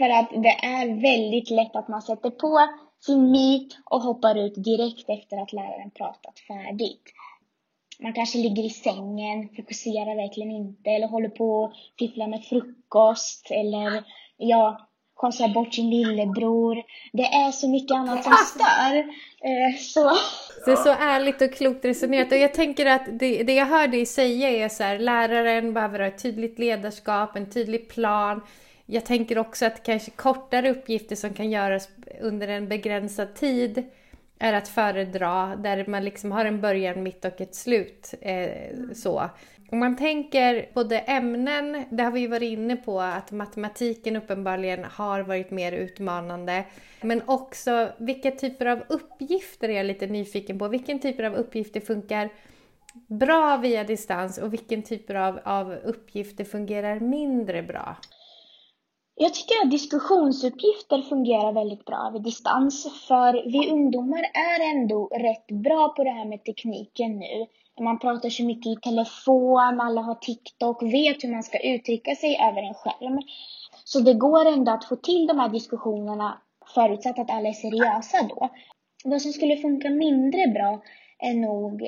[0.00, 2.68] För att det är väldigt lätt att man sätter på
[3.06, 7.02] sin myt och hoppar ut direkt efter att läraren pratat färdigt.
[8.02, 13.50] Man kanske ligger i sängen, fokuserar verkligen inte eller håller på att fiffla med frukost
[13.50, 14.04] eller
[14.36, 16.82] ja, konstrar bort sin lillebror.
[17.12, 18.98] Det är så mycket annat som stör.
[19.48, 20.10] Eh, så.
[20.64, 22.32] Det är så ärligt och klokt resonerat.
[22.32, 25.98] Och jag tänker att det, det jag hör dig säga är så här, läraren behöver
[25.98, 28.40] ha ett tydligt ledarskap, en tydlig plan.
[28.92, 31.88] Jag tänker också att kanske kortare uppgifter som kan göras
[32.20, 33.84] under en begränsad tid
[34.38, 38.14] är att föredra, där man liksom har en början, mitt och ett slut.
[38.20, 38.50] Eh,
[38.94, 39.30] så.
[39.70, 44.84] Om man tänker både ämnen, det har vi ju varit inne på att matematiken uppenbarligen
[44.84, 46.64] har varit mer utmanande.
[47.00, 50.68] Men också vilka typer av uppgifter är jag lite nyfiken på.
[50.68, 52.28] Vilken typer av uppgifter funkar
[53.06, 57.96] bra via distans och vilken typer av, av uppgifter fungerar mindre bra?
[59.14, 63.06] Jag tycker att diskussionsuppgifter fungerar väldigt bra vid distans.
[63.08, 67.46] För vi ungdomar är ändå rätt bra på det här med tekniken nu.
[67.80, 72.38] Man pratar så mycket i telefon, alla har TikTok, vet hur man ska uttrycka sig
[72.48, 73.18] över en skärm.
[73.84, 76.38] Så det går ändå att få till de här diskussionerna
[76.74, 78.48] förutsatt att alla är seriösa då.
[79.04, 80.82] Vad som skulle funka mindre bra
[81.18, 81.82] är nog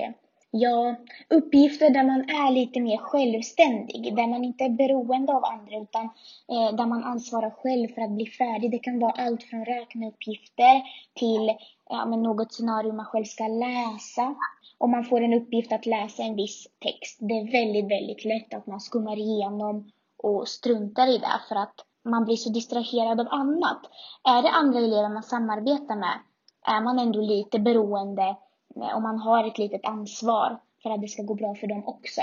[0.54, 0.96] Ja,
[1.30, 6.04] uppgifter där man är lite mer självständig, där man inte är beroende av andra utan
[6.52, 8.70] eh, där man ansvarar själv för att bli färdig.
[8.70, 10.82] Det kan vara allt från räkneuppgifter
[11.14, 11.52] till
[11.90, 14.34] ja, men något scenario man själv ska läsa.
[14.78, 17.18] Om man får en uppgift att läsa en viss text.
[17.20, 19.90] Det är väldigt, väldigt lätt att man skummar igenom
[20.22, 23.80] och struntar i det för att man blir så distraherad av annat.
[24.24, 26.18] Är det andra elever man samarbetar med
[26.66, 28.36] är man ändå lite beroende
[28.74, 32.20] och man har ett litet ansvar för att det ska gå bra för dem också.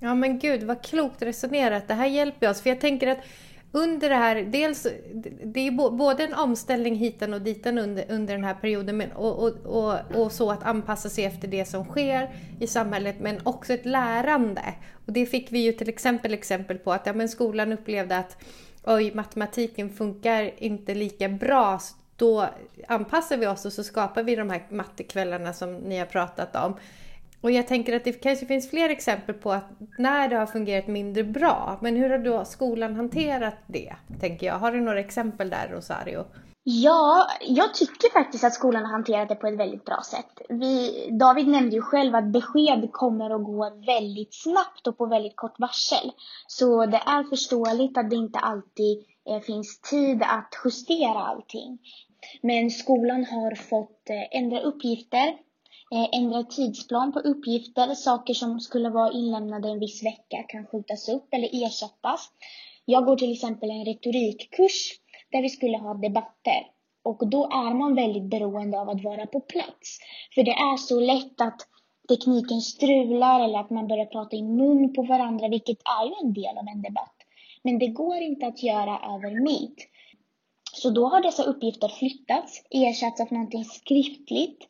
[0.00, 1.88] Ja men gud vad klokt resonerat.
[1.88, 2.62] Det här hjälper oss.
[2.62, 3.18] För jag tänker att
[3.72, 4.86] under det här, dels
[5.44, 9.38] det är både en omställning hitan och ditan under, under den här perioden men, och,
[9.38, 13.72] och, och, och, så att anpassa sig efter det som sker i samhället men också
[13.72, 14.62] ett lärande.
[15.06, 18.44] Och det fick vi ju till exempel exempel på att ja, men skolan upplevde att
[18.84, 21.78] oj, matematiken funkar inte lika bra
[22.16, 22.48] då
[22.88, 26.74] anpassar vi oss och så skapar vi de här mattekvällarna som ni har pratat om.
[27.40, 30.86] Och jag tänker att det kanske finns fler exempel på att när det har fungerat
[30.86, 33.94] mindre bra, men hur har då skolan hanterat det?
[34.20, 34.54] Tänker jag.
[34.54, 36.24] Har du några exempel där Rosario?
[36.64, 40.42] Ja, jag tycker faktiskt att skolan har hanterat det på ett väldigt bra sätt.
[40.48, 45.36] Vi, David nämnde ju själv att besked kommer att gå väldigt snabbt och på väldigt
[45.36, 46.12] kort varsel.
[46.46, 51.78] Så det är förståeligt att det inte alltid eh, finns tid att justera allting.
[52.42, 55.28] Men skolan har fått eh, ändra uppgifter,
[55.94, 57.94] eh, ändra tidsplan på uppgifter.
[57.94, 62.30] Saker som skulle vara inlämnade en viss vecka kan skjutas upp eller ersättas.
[62.84, 64.92] Jag går till exempel en retorikkurs
[65.32, 66.66] där vi skulle ha debatter.
[67.04, 69.98] Och då är man väldigt beroende av att vara på plats.
[70.34, 71.60] För det är så lätt att
[72.08, 76.32] tekniken strular eller att man börjar prata i mun på varandra, vilket är ju en
[76.32, 77.11] del av en debatt.
[77.62, 79.76] Men det går inte att göra över Meet.
[80.72, 84.68] Så då har dessa uppgifter flyttats, ersatts av någonting skriftligt.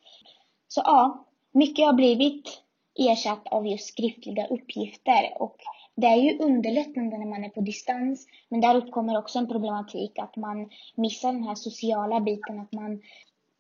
[0.69, 2.63] Så ja, mycket har blivit
[2.99, 5.57] ersatt av just skriftliga uppgifter och
[5.95, 10.19] det är ju underlättande när man är på distans, men där uppkommer också en problematik
[10.19, 13.03] att man missar den här sociala biten, att man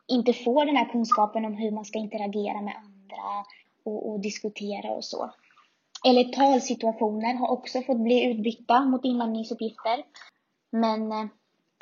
[0.06, 3.44] inte får den här kunskapen om hur man ska interagera med andra
[3.84, 5.30] och, och diskutera och så.
[6.04, 10.02] Eller talsituationer har också fått bli utbytta mot inlämningsuppgifter.
[10.70, 11.24] Men eh,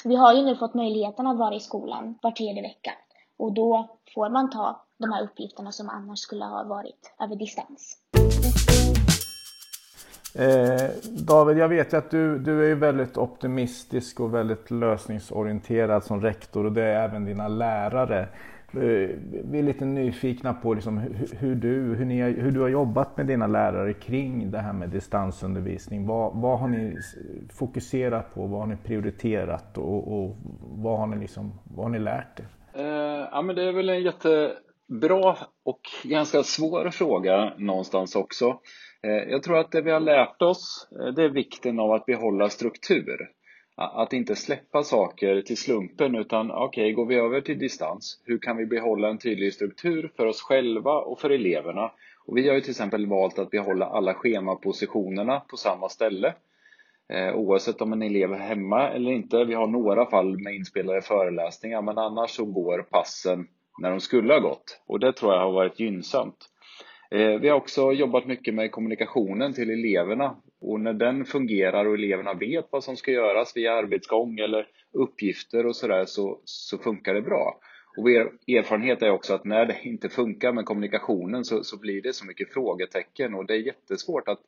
[0.05, 2.93] vi har ju nu fått möjligheten att vara i skolan var tredje vecka
[3.37, 7.97] och då får man ta de här uppgifterna som annars skulle ha varit över distans.
[10.35, 10.91] Eh,
[11.27, 16.67] David, jag vet ju att du, du är väldigt optimistisk och väldigt lösningsorienterad som rektor
[16.67, 18.29] och det är även dina lärare.
[18.75, 20.99] Eh, vi är lite nyfikna på liksom
[21.39, 24.89] hur, du, hur, ni, hur du har jobbat med dina lärare kring det här med
[24.89, 26.07] distansundervisning.
[26.07, 26.97] Vad, vad har ni
[27.53, 28.47] fokuserat på?
[28.47, 32.47] Vad har ni prioriterat och, och vad, har ni liksom, vad har ni lärt er?
[32.75, 38.61] Eh, ja, men det är väl en jättebra och ganska svår fråga någonstans också.
[39.03, 42.07] Eh, jag tror att det vi har lärt oss eh, det är vikten av att
[42.07, 43.31] behålla struktur.
[43.83, 48.39] Att inte släppa saker till slumpen utan okej, okay, går vi över till distans, hur
[48.39, 51.93] kan vi behålla en tydlig struktur för oss själva och för eleverna?
[52.27, 56.35] Och vi har ju till exempel valt att behålla alla schemapositionerna på samma ställe
[57.13, 59.45] eh, oavsett om en elev är hemma eller inte.
[59.45, 63.47] Vi har några fall med inspelade föreläsningar men annars så går passen
[63.83, 66.50] när de skulle ha gått och det tror jag har varit gynnsamt.
[67.11, 71.95] Eh, vi har också jobbat mycket med kommunikationen till eleverna och när den fungerar och
[71.95, 77.15] eleverna vet vad som ska göras via arbetsgång eller uppgifter och sådär så, så funkar
[77.15, 77.61] det bra.
[77.97, 82.03] Och vår erfarenhet är också att när det inte funkar med kommunikationen så, så blir
[82.03, 84.41] det så mycket frågetecken och det är jättesvårt att,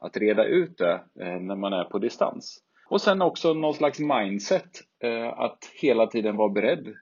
[0.00, 2.62] att reda ut det eh, när man är på distans.
[2.90, 4.70] Och sen också någon slags mindset
[5.02, 6.94] eh, att hela tiden vara beredd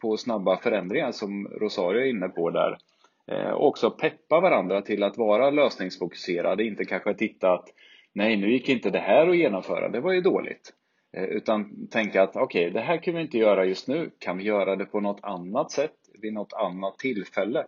[0.00, 2.78] på snabba förändringar som Rosario är inne på där.
[3.26, 7.68] Eh, och också peppa varandra till att vara lösningsfokuserade, inte kanske titta att
[8.12, 10.72] nej, nu gick inte det här att genomföra, det var ju dåligt.
[11.16, 14.38] Eh, utan tänka att okej, okay, det här kan vi inte göra just nu, kan
[14.38, 17.66] vi göra det på något annat sätt vid något annat tillfälle?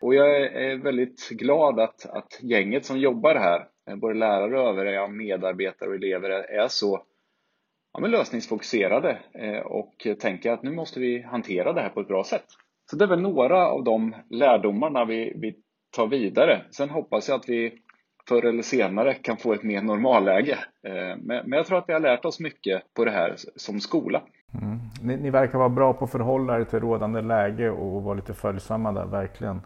[0.00, 4.68] Och jag är väldigt glad att, att gänget som jobbar här, eh, både lärare och
[4.68, 7.02] övriga medarbetare och elever, är så
[7.92, 9.18] ja, men lösningsfokuserade
[9.64, 12.46] och tänker att nu måste vi hantera det här på ett bra sätt.
[12.90, 15.54] Så det är väl några av de lärdomarna vi, vi
[15.96, 16.62] tar vidare.
[16.70, 17.72] Sen hoppas jag att vi
[18.28, 20.58] förr eller senare kan få ett mer normalläge.
[20.86, 24.22] Eh, men jag tror att vi har lärt oss mycket på det här som skola.
[24.62, 24.78] Mm.
[25.02, 28.34] Ni, ni, verkar vara bra på att förhålla er till rådande läge och vara lite
[28.34, 29.60] följsamma där, verkligen.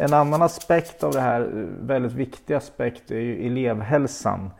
[0.00, 4.50] En annan aspekt av det här, eh, väldigt viktig aspekt, är ju elevhälsan.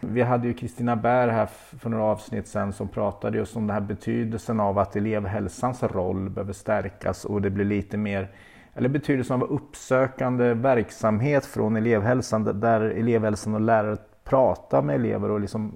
[0.00, 1.46] Vi hade ju Kristina Bär här
[1.78, 6.30] för några avsnitt sedan som pratade just om den här betydelsen av att elevhälsans roll
[6.30, 8.28] behöver stärkas och det blir lite mer
[8.74, 15.40] eller betydelsen av uppsökande verksamhet från elevhälsan där elevhälsan och lärare pratar med elever och
[15.40, 15.72] liksom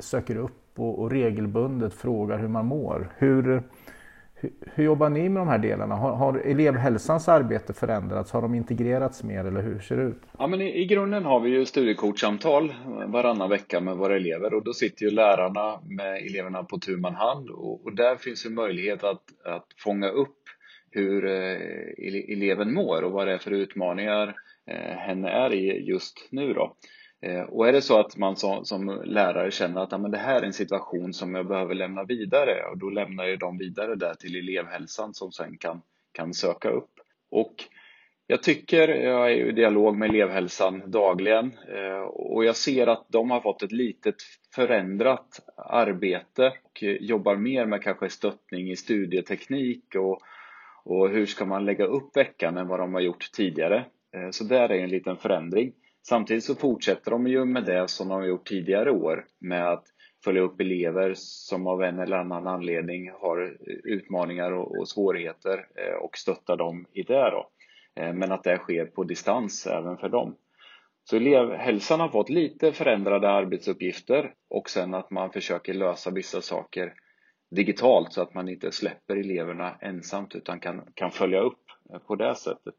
[0.00, 3.12] söker upp och, och regelbundet frågar hur man mår.
[3.16, 3.62] Hur,
[4.44, 5.94] hur, hur, jobbar ni med de här delarna?
[5.94, 8.32] Har, har elevhälsans arbete förändrats?
[8.32, 10.22] Har de integrerats mer eller hur ser det ut?
[10.38, 12.74] Ja, men i, i grunden har vi ju studiekortsamtal
[13.06, 17.14] varannan vecka med våra elever och då sitter ju lärarna med eleverna på tu man
[17.14, 20.38] hand och, och där finns ju möjlighet att, att fånga upp
[20.90, 21.58] hur eh,
[22.28, 24.34] eleven mår och vad det är för utmaningar
[24.70, 26.52] eh, henne är i just nu.
[26.52, 26.76] Då.
[27.24, 30.18] Eh, och är det så att man som, som lärare känner att ja, men det
[30.18, 33.94] här är en situation som jag behöver lämna vidare och då lämnar jag dem vidare
[33.94, 35.80] där till elevhälsan som sen kan,
[36.12, 36.90] kan söka upp.
[37.30, 37.54] Och
[38.26, 43.30] jag tycker, jag är i dialog med elevhälsan dagligen eh, och jag ser att de
[43.30, 44.16] har fått ett litet
[44.54, 50.20] förändrat arbete och jobbar mer med kanske stöttning i studieteknik och
[50.84, 53.84] och hur ska man lägga upp veckan än vad de har gjort tidigare.
[54.14, 55.72] Eh, så där är en liten förändring.
[56.08, 59.84] Samtidigt så fortsätter de ju med det som de har gjort tidigare år med att
[60.24, 66.16] följa upp elever som av en eller annan anledning har utmaningar och, svårigheter eh, och
[66.16, 67.50] stötta dem i det då.
[67.96, 70.36] Eh, men att det sker på distans även för dem.
[71.04, 76.94] Så elevhälsan har fått lite förändrade arbetsuppgifter och sen att man försöker lösa vissa saker
[77.50, 81.62] digitalt så att man inte släpper eleverna ensamt utan kan, kan följa upp
[81.92, 82.74] eh, på det sättet.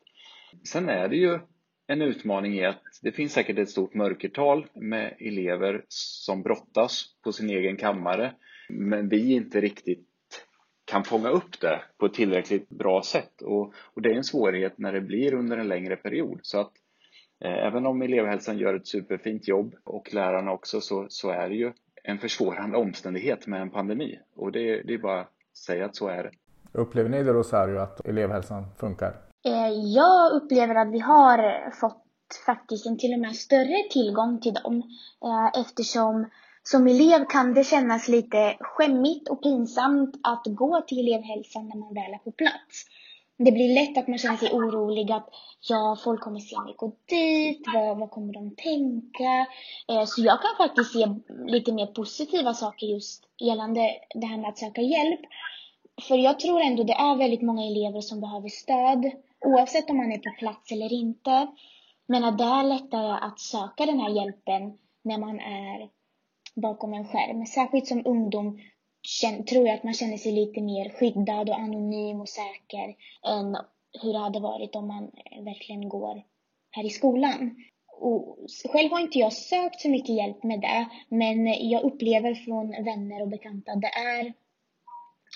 [0.64, 1.40] Sen är det ju
[1.88, 7.32] en utmaning i att det finns säkert ett stort mörkertal med elever som brottas på
[7.32, 8.34] sin egen kammare
[8.70, 10.08] men vi inte riktigt
[10.86, 14.78] kan fånga upp det på ett tillräckligt bra sätt och, och det är en svårighet
[14.78, 16.72] när det blir under en längre period så att
[17.46, 21.56] eh, även om elevhälsan gör ett superfint jobb och lärarna också så, så är det
[21.56, 21.72] ju
[22.04, 24.20] en försvårande omständighet med en pandemi.
[24.36, 25.32] Och det, det är bara att
[25.66, 26.32] säga att så är det.
[26.72, 29.25] Upplever ni det Rosario, att elevhälsan funkar?
[29.46, 32.04] Eh, jag upplever att vi har fått
[32.46, 34.84] faktiskt en till och med större tillgång till dem.
[35.26, 36.30] Eh, eftersom
[36.64, 41.94] som elev kan det kännas lite skämmigt och pinsamt att gå till elevhälsan när man
[41.94, 42.86] väl är på plats
[43.38, 45.30] det blir lätt att man känner sig orolig att
[45.70, 49.48] ja, folk kommer se mig gå dit, vad, vad kommer de tänka?
[49.90, 51.08] Eh, så jag kan faktiskt se
[51.48, 53.82] lite mer positiva saker just gällande
[54.16, 55.20] det här med att söka hjälp.
[56.08, 59.12] För jag tror ändå det är väldigt många elever som behöver stöd,
[59.46, 61.48] oavsett om man är på plats eller inte.
[62.08, 65.90] Men att det är lättare att söka den här hjälpen när man är
[66.56, 67.46] bakom en skärm.
[67.46, 68.60] Särskilt som ungdom
[69.50, 72.96] tror jag att man känner sig lite mer skyddad och anonym och säker
[73.28, 73.58] än
[74.02, 76.24] hur det hade varit om man eh, verkligen går
[76.72, 77.56] här i skolan.
[77.98, 78.38] Och
[78.72, 83.22] själv har inte jag sökt så mycket hjälp med det, men jag upplever från vänner
[83.22, 84.34] och bekanta att det är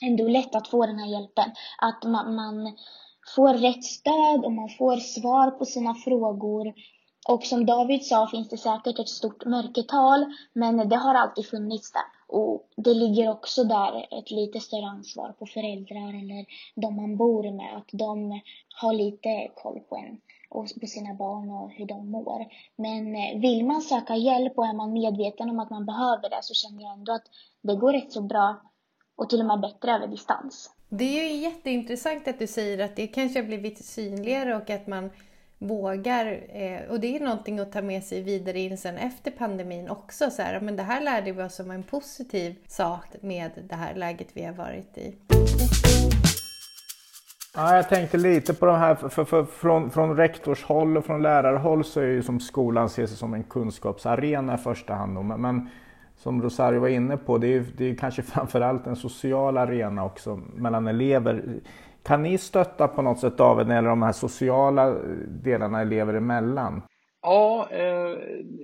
[0.01, 1.51] ändå lätt att få den här hjälpen.
[1.77, 2.77] Att man, man
[3.35, 6.73] får rätt stöd och man får svar på sina frågor.
[7.27, 11.91] Och som David sa finns det säkert ett stort mörkertal, men det har alltid funnits
[11.91, 12.01] där.
[12.27, 17.51] Och det ligger också där ett lite större ansvar på föräldrar eller de man bor
[17.51, 18.41] med, att de
[18.81, 22.45] har lite koll på en och på sina barn och hur de mår.
[22.75, 26.39] Men eh, vill man söka hjälp och är man medveten om att man behöver det
[26.41, 27.25] så känner jag ändå att
[27.61, 28.61] det går rätt så bra
[29.15, 30.71] och till och med bättre över distans.
[30.91, 34.87] Det är ju jätteintressant att du säger att det kanske har blivit synligare och att
[34.87, 35.09] man
[35.57, 36.25] vågar.
[36.49, 40.29] Eh, och det är någonting att ta med sig vidare in sen efter pandemin också.
[40.29, 43.95] Så här, men det här lärde vi oss som en positiv sak med det här
[43.95, 45.15] läget vi har varit i.
[47.55, 51.21] Ja, jag tänkte lite på de här, för, för, för, från, från rektorshåll och från
[51.21, 55.25] lärarhåll så är ju som skolan ses som en kunskapsarena i första hand.
[55.25, 55.69] Men, men
[56.19, 60.35] som Rosario var inne på, det är, det är kanske framförallt en social arena också
[60.55, 61.43] mellan elever.
[62.03, 64.95] Kan ni stötta på något sätt David när det gäller de här sociala eh,
[65.27, 66.81] delarna elever emellan?
[67.21, 68.11] Ja, eh,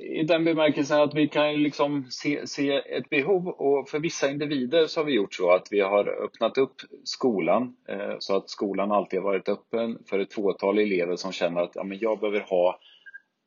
[0.02, 4.88] i den bemärkelsen att vi kan liksom se, se, ett behov och för vissa individer
[4.88, 8.92] så har vi gjort så att vi har öppnat upp skolan eh, så att skolan
[8.92, 12.40] alltid har varit öppen för ett fåtal elever som känner att ja, men jag behöver
[12.40, 12.80] ha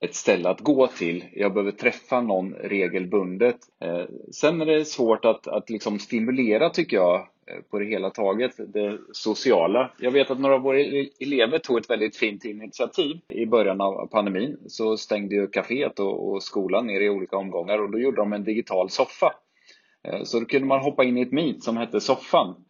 [0.00, 1.24] ett ställe att gå till.
[1.32, 3.56] Jag behöver träffa någon regelbundet.
[3.80, 8.10] Eh, sen är det svårt att, att liksom stimulera, tycker jag, eh, på det hela
[8.10, 9.90] taget, det sociala.
[9.98, 13.16] Jag vet att några av våra e-, elever tog ett väldigt fint initiativ.
[13.28, 17.78] I början av pandemin så stängde ju kaféet och, och skolan ner i olika omgångar
[17.78, 19.34] och då gjorde de en digital soffa.
[20.08, 22.64] Eh, så då kunde man hoppa in i ett meet som hette Soffan.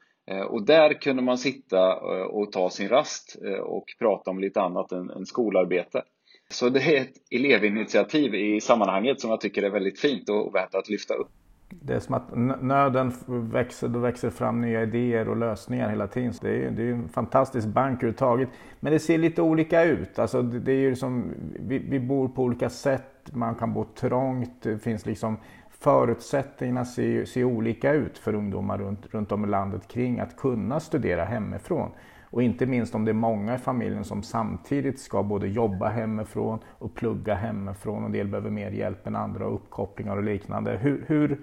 [0.48, 1.96] Och där kunde man sitta
[2.26, 6.02] och ta sin rast och prata om lite annat än, än skolarbete.
[6.50, 10.74] Så det är ett elevinitiativ i sammanhanget som jag tycker är väldigt fint och värt
[10.74, 11.28] att lyfta upp.
[11.70, 16.34] Det är som att nöden växer, då växer fram nya idéer och lösningar hela tiden.
[16.34, 18.48] Så det är, det är en fantastisk bank överhuvudtaget.
[18.80, 20.18] Men det ser lite olika ut.
[20.18, 24.62] Alltså det är ju liksom, vi, vi bor på olika sätt, man kan bo trångt,
[24.62, 25.36] det finns liksom
[25.80, 30.80] förutsättningarna ser, ser olika ut för ungdomar runt, runt om i landet kring att kunna
[30.80, 31.90] studera hemifrån.
[32.30, 36.58] Och inte minst om det är många i familjen som samtidigt ska både jobba hemifrån
[36.78, 38.04] och plugga hemifrån.
[38.04, 40.76] En del behöver mer hjälp än andra och uppkopplingar och liknande.
[40.76, 41.40] Hur, hur,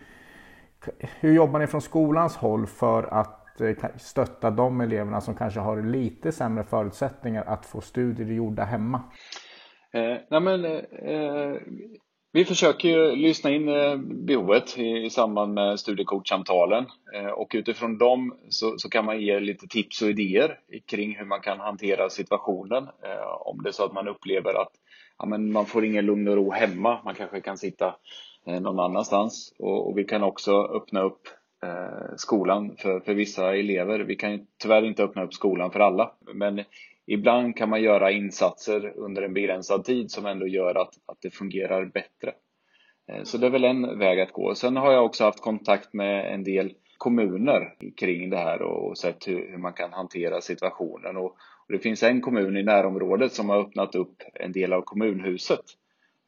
[1.20, 5.82] hur jobbar ni från skolans håll för att eh, stötta de eleverna som kanske har
[5.82, 9.02] lite sämre förutsättningar att få studier gjorda hemma?
[9.92, 11.56] Eh, nej men, eh, eh
[12.36, 18.36] vi försöker ju lyssna in eh, behovet i, samband med studiekortssamtalen eh, och utifrån dem
[18.50, 22.84] så, så, kan man ge lite tips och idéer kring hur man kan hantera situationen.
[22.84, 24.72] Eh, om det är så att man upplever att
[25.18, 27.96] ja, men man får ingen lugn och ro hemma, man kanske kan sitta
[28.46, 31.22] någon annanstans och, och vi kan också öppna upp
[32.18, 34.00] skolan för, för vissa elever.
[34.00, 36.64] Vi kan tyvärr inte öppna upp skolan för alla, men
[37.08, 41.32] ibland kan man göra insatser under en begränsad tid som ändå gör att, att det
[41.32, 42.34] fungerar bättre.
[43.08, 44.56] Eh, så det är väl en väg att gå.
[44.56, 49.28] Sen har jag också haft kontakt med en del kommuner kring det här och sett
[49.28, 51.18] hur, hur man kan hantera situationen.
[51.18, 51.26] Och,
[51.68, 55.66] och, det finns en kommun i närområdet som har öppnat upp en del av kommunhuset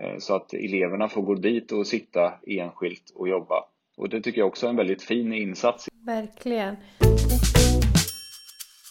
[0.03, 3.65] eh, så att eleverna får gå dit och sitta enskilt och jobba.
[3.97, 5.89] Och det tycker jag också är en väldigt fin insats.
[6.05, 6.75] Verkligen.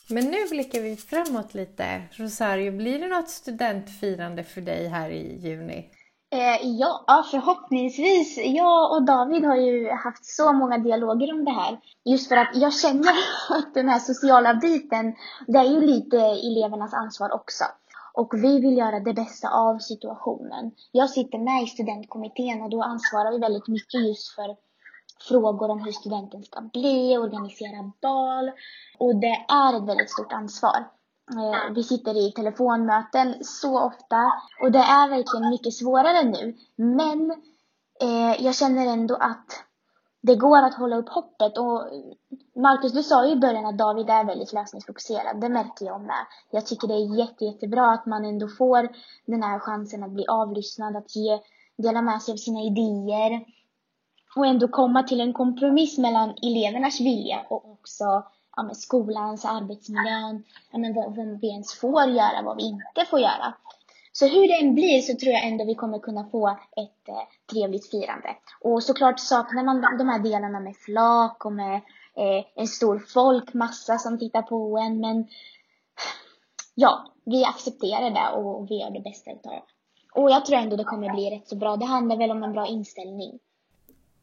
[0.09, 2.03] Men nu blickar vi framåt lite.
[2.11, 5.91] Rosario, blir det något studentfirande för dig här i juni?
[6.31, 8.39] Eh, ja, förhoppningsvis.
[8.45, 11.81] Jag och David har ju haft så många dialoger om det här.
[12.05, 13.15] Just för att jag känner
[13.51, 15.15] att den här sociala biten,
[15.47, 17.65] det är ju lite elevernas ansvar också.
[18.13, 20.73] Och vi vill göra det bästa av situationen.
[20.93, 24.66] Jag sitter med i studentkommittén och då ansvarar vi väldigt mycket just för
[25.21, 28.51] frågor om hur studenten ska bli, organisera bal.
[28.99, 30.89] Och det är ett väldigt stort ansvar.
[31.31, 36.57] Eh, vi sitter i telefonmöten så ofta och det är verkligen mycket svårare nu.
[36.77, 37.31] Men
[38.01, 39.65] eh, jag känner ändå att
[40.21, 41.59] det går att hålla upp hoppet.
[41.59, 41.89] Och
[42.55, 45.41] Marcus, du sa ju i början att David är väldigt lösningsfokuserad.
[45.41, 46.27] Det märker jag med.
[46.51, 48.89] Jag tycker det är jätte, jättebra att man ändå får
[49.27, 51.41] den här chansen att bli avlyssnad, att ge,
[51.79, 53.45] dela med sig av sina idéer
[54.37, 58.05] och ändå komma till en kompromiss mellan elevernas vilja och också
[58.57, 63.05] ja, med skolans, arbetsmiljön, ja, men vad, vad vi ens får göra, vad vi inte
[63.11, 63.55] får göra.
[64.13, 67.15] Så hur det än blir så tror jag ändå vi kommer kunna få ett eh,
[67.53, 68.37] trevligt firande.
[68.61, 71.75] Och såklart saknar man de här delarna med flak och med
[72.17, 75.01] eh, en stor folkmassa som tittar på en.
[75.01, 75.27] Men
[76.75, 79.63] ja, vi accepterar det och vi gör det bästa utav det.
[80.21, 81.77] Och jag tror ändå det kommer bli rätt så bra.
[81.77, 83.39] Det handlar väl om en bra inställning.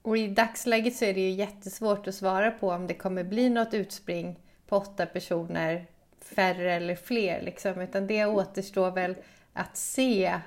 [0.04, 3.50] Och i dagsläget så är det ju jättesvårt att svara på om det kommer bli
[3.50, 5.86] något utspring på åtta personer,
[6.36, 7.42] färre eller fler.
[7.42, 7.82] Liksom.
[7.82, 9.16] Utan det återstår väl
[9.54, 10.40] att se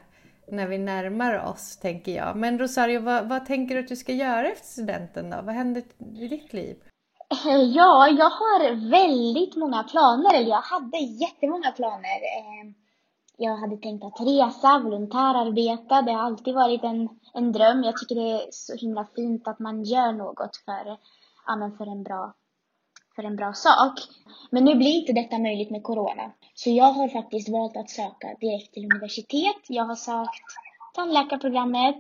[0.49, 2.37] när vi närmar oss, tänker jag.
[2.37, 5.37] Men Rosario, vad, vad tänker du att du ska göra efter studenten då?
[5.43, 5.83] Vad händer
[6.19, 6.77] i ditt liv?
[7.75, 12.17] Ja, jag har väldigt många planer, eller jag hade jättemånga planer.
[12.17, 12.86] Eh,
[13.39, 16.03] jag hade tänkt att resa, volontärarbeta.
[16.03, 17.84] Det har alltid varit en, en dröm.
[17.84, 20.99] Jag tycker det är så himla fint att man gör något för,
[21.47, 22.34] ja, för, en bra,
[23.16, 23.93] för en bra sak.
[24.51, 26.32] Men nu blir inte detta möjligt med Corona.
[26.55, 29.62] Så jag har faktiskt valt att söka direkt till universitet.
[29.68, 30.45] Jag har sökt
[30.95, 31.97] tandläkarprogrammet,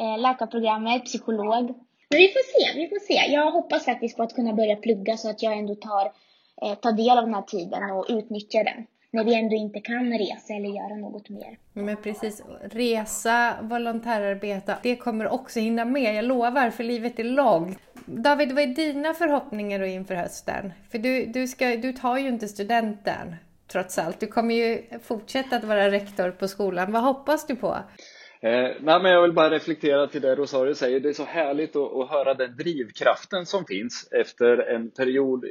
[0.00, 1.64] eh, läkarprogrammet, psykolog.
[2.10, 3.32] Men vi får se, vi får se.
[3.32, 6.12] Jag hoppas faktiskt på att kunna börja plugga så att jag ändå tar,
[6.62, 10.18] eh, tar del av den här tiden och utnyttjar den när vi ändå inte kan
[10.18, 11.58] resa eller göra något mer.
[11.72, 17.78] Men precis, resa, volontärarbeta, det kommer också hinna med, jag lovar, för livet är långt.
[18.06, 20.72] David, vad är dina förhoppningar då inför hösten?
[20.90, 23.36] För du, du, ska, du tar ju inte studenten,
[23.72, 24.20] trots allt.
[24.20, 26.92] Du kommer ju fortsätta att vara rektor på skolan.
[26.92, 27.76] Vad hoppas du på?
[28.40, 28.50] Eh,
[28.80, 31.00] nej, men jag vill bara reflektera till det Rosario säger.
[31.00, 35.50] Det är så härligt att, att, höra den drivkraften som finns efter en period eh,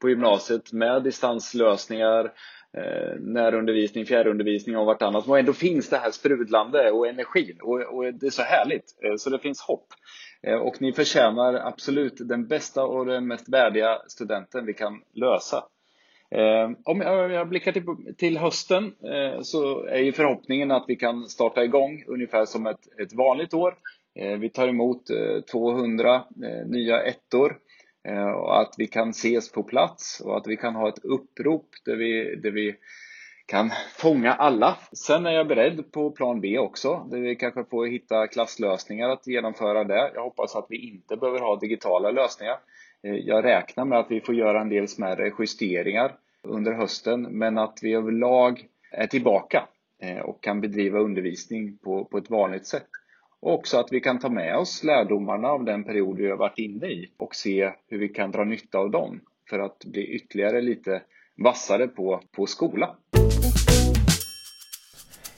[0.00, 2.32] på gymnasiet med distanslösningar,
[2.76, 5.28] eh, närundervisning, fjärrundervisning och vartannat.
[5.28, 8.84] Och ändå finns det här sprudlande och energin och, och det är så härligt.
[9.04, 9.86] Eh, så det finns hopp.
[10.42, 15.64] Eh, och ni förtjänar absolut den bästa och den mest värdiga studenten vi kan lösa.
[16.30, 17.84] Eh, om jag, blickar till,
[18.16, 18.92] till hösten
[19.42, 23.74] så är ju förhoppningen att vi kan starta igång ungefär som ett, ett vanligt år.
[24.38, 25.02] Vi tar emot
[25.52, 26.24] 200
[26.66, 27.58] nya ettor
[28.06, 31.68] Eh, och att vi kan ses på plats och att vi kan ha ett upprop
[31.84, 32.76] där vi, där vi
[33.46, 34.76] kan fånga alla.
[34.92, 39.26] Sen är jag beredd på plan B också, där vi kanske får hitta klasslösningar att
[39.26, 40.10] genomföra det.
[40.14, 42.56] Jag hoppas att vi inte behöver ha digitala lösningar.
[43.02, 47.58] Eh, jag räknar med att vi får göra en del smärre justeringar under hösten, men
[47.58, 49.68] att vi överlag är tillbaka
[50.02, 52.88] eh, och kan bedriva undervisning på, på ett vanligt sätt.
[53.46, 56.58] Och också att vi kan ta med oss lärdomarna av den period vi har varit
[56.58, 59.20] inne i och se hur vi kan dra nytta av dem
[59.50, 61.02] för att bli ytterligare lite
[61.44, 62.96] vassare på, på skola.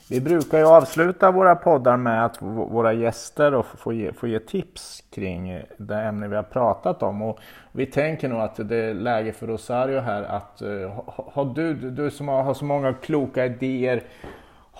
[0.09, 5.03] Vi brukar ju avsluta våra poddar med att våra gäster får ge, får ge tips
[5.11, 7.21] kring det ämne vi har pratat om.
[7.21, 7.39] Och
[7.71, 11.73] vi tänker nog att det är läge för Rosario här att eh, ha, har du,
[11.73, 14.03] du som har, har så många kloka idéer,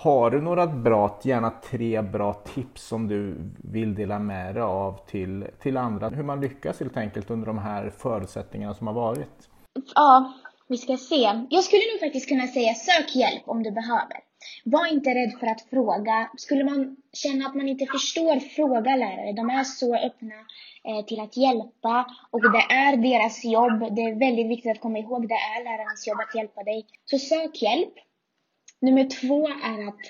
[0.02, 3.36] har du några bra, gärna tre bra tips som du
[3.72, 6.08] vill dela med dig av till, till andra?
[6.08, 9.48] Hur man lyckas helt enkelt under de här förutsättningarna som har varit?
[9.94, 10.32] Ja,
[10.68, 11.46] vi ska se.
[11.50, 14.18] Jag skulle nog faktiskt kunna säga sök hjälp om du behöver.
[14.64, 16.30] Var inte rädd för att fråga.
[16.36, 19.32] Skulle man känna att man inte förstår, fråga lärare.
[19.32, 20.38] De är så öppna
[20.84, 23.96] eh, till att hjälpa och det är deras jobb.
[23.96, 26.86] Det är väldigt viktigt att komma ihåg, det är lärarens jobb att hjälpa dig.
[27.04, 27.94] Så sök hjälp.
[28.80, 30.00] Nummer två är att,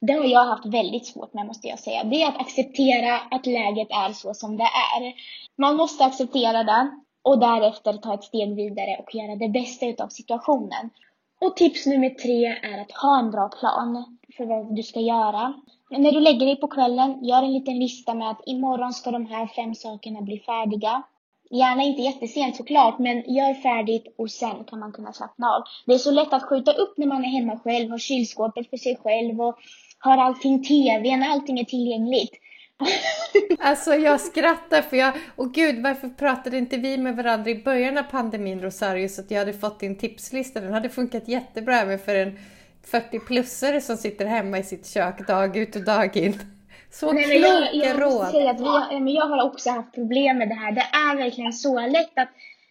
[0.00, 3.46] det har jag haft väldigt svårt med måste jag säga, det är att acceptera att
[3.46, 5.14] läget är så som det är.
[5.58, 6.90] Man måste acceptera det
[7.22, 10.90] och därefter ta ett steg vidare och göra det bästa utav situationen.
[11.40, 15.54] Och tips nummer tre är att ha en bra plan för vad du ska göra.
[15.90, 19.26] När du lägger dig på kvällen, gör en liten lista med att imorgon ska de
[19.26, 21.02] här fem sakerna bli färdiga.
[21.50, 25.62] Gärna inte jättesent såklart, men gör färdigt och sen kan man kunna slappna av.
[25.86, 28.76] Det är så lätt att skjuta upp när man är hemma själv, har kylskåpet för
[28.76, 29.58] sig själv och
[29.98, 32.32] har allting TVn, allting är tillgängligt.
[33.58, 37.98] Alltså jag skrattar för jag, och gud varför pratade inte vi med varandra i början
[37.98, 40.60] av pandemin Rosario så att jag hade fått din tipslista.
[40.60, 42.38] Den hade funkat jättebra även för en
[42.90, 46.40] 40-plussare som sitter hemma i sitt kök dag ut och dag in.
[46.90, 48.30] Så Nej, kloka jag, jag råd!
[48.30, 50.72] Säga att vi, men jag har också haft problem med det här.
[50.72, 52.28] Det är verkligen så lätt att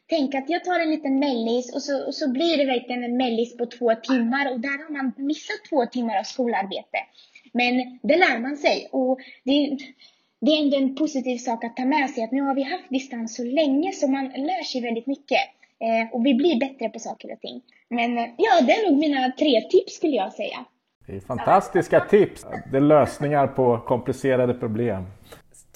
[0.09, 3.17] tänka att jag tar en liten mellis och så, och så blir det verkligen en
[3.17, 6.97] mellis på två timmar och där har man missat två timmar av skolarbete.
[7.53, 9.77] Men det lär man sig och det,
[10.39, 12.89] det är ändå en positiv sak att ta med sig att nu har vi haft
[12.89, 15.39] distans så länge så man lär sig väldigt mycket.
[15.79, 17.61] Eh, och vi blir bättre på saker och ting.
[17.89, 20.65] Men eh, ja, det är nog mina tre tips skulle jag säga.
[21.09, 22.45] Det är fantastiska tips!
[22.71, 25.05] Det är lösningar på komplicerade problem.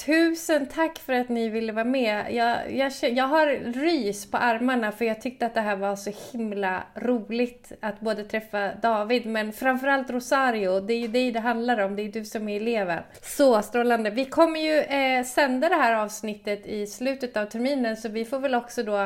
[0.05, 2.33] Tusen tack för att ni ville vara med.
[2.33, 6.11] Jag, jag, jag har rys på armarna för jag tyckte att det här var så
[6.31, 10.79] himla roligt att både träffa David men framförallt Rosario.
[10.79, 13.03] Det är ju dig det handlar om, det är du som är eleven.
[13.21, 14.09] Så strålande.
[14.09, 18.39] Vi kommer ju eh, sända det här avsnittet i slutet av terminen så vi får
[18.39, 18.97] väl också då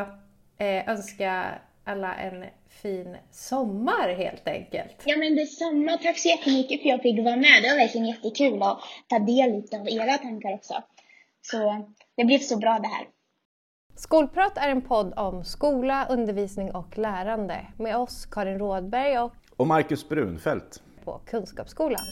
[0.58, 1.46] eh, önska
[1.84, 2.46] alla en
[2.82, 4.96] fin sommar helt enkelt.
[5.06, 5.98] Ja men detsamma.
[5.98, 7.64] Tack så jättemycket för att jag fick vara med.
[7.64, 10.74] Det var verkligen jättekul att ta del av era tankar också.
[11.42, 11.86] Så
[12.18, 13.08] det blev så bra det här.
[13.96, 19.68] Skolprat är en podd om skola, undervisning och lärande med oss Karin Rådberg och, och
[19.68, 22.06] Marcus Brunfeldt på Kunskapsskolan.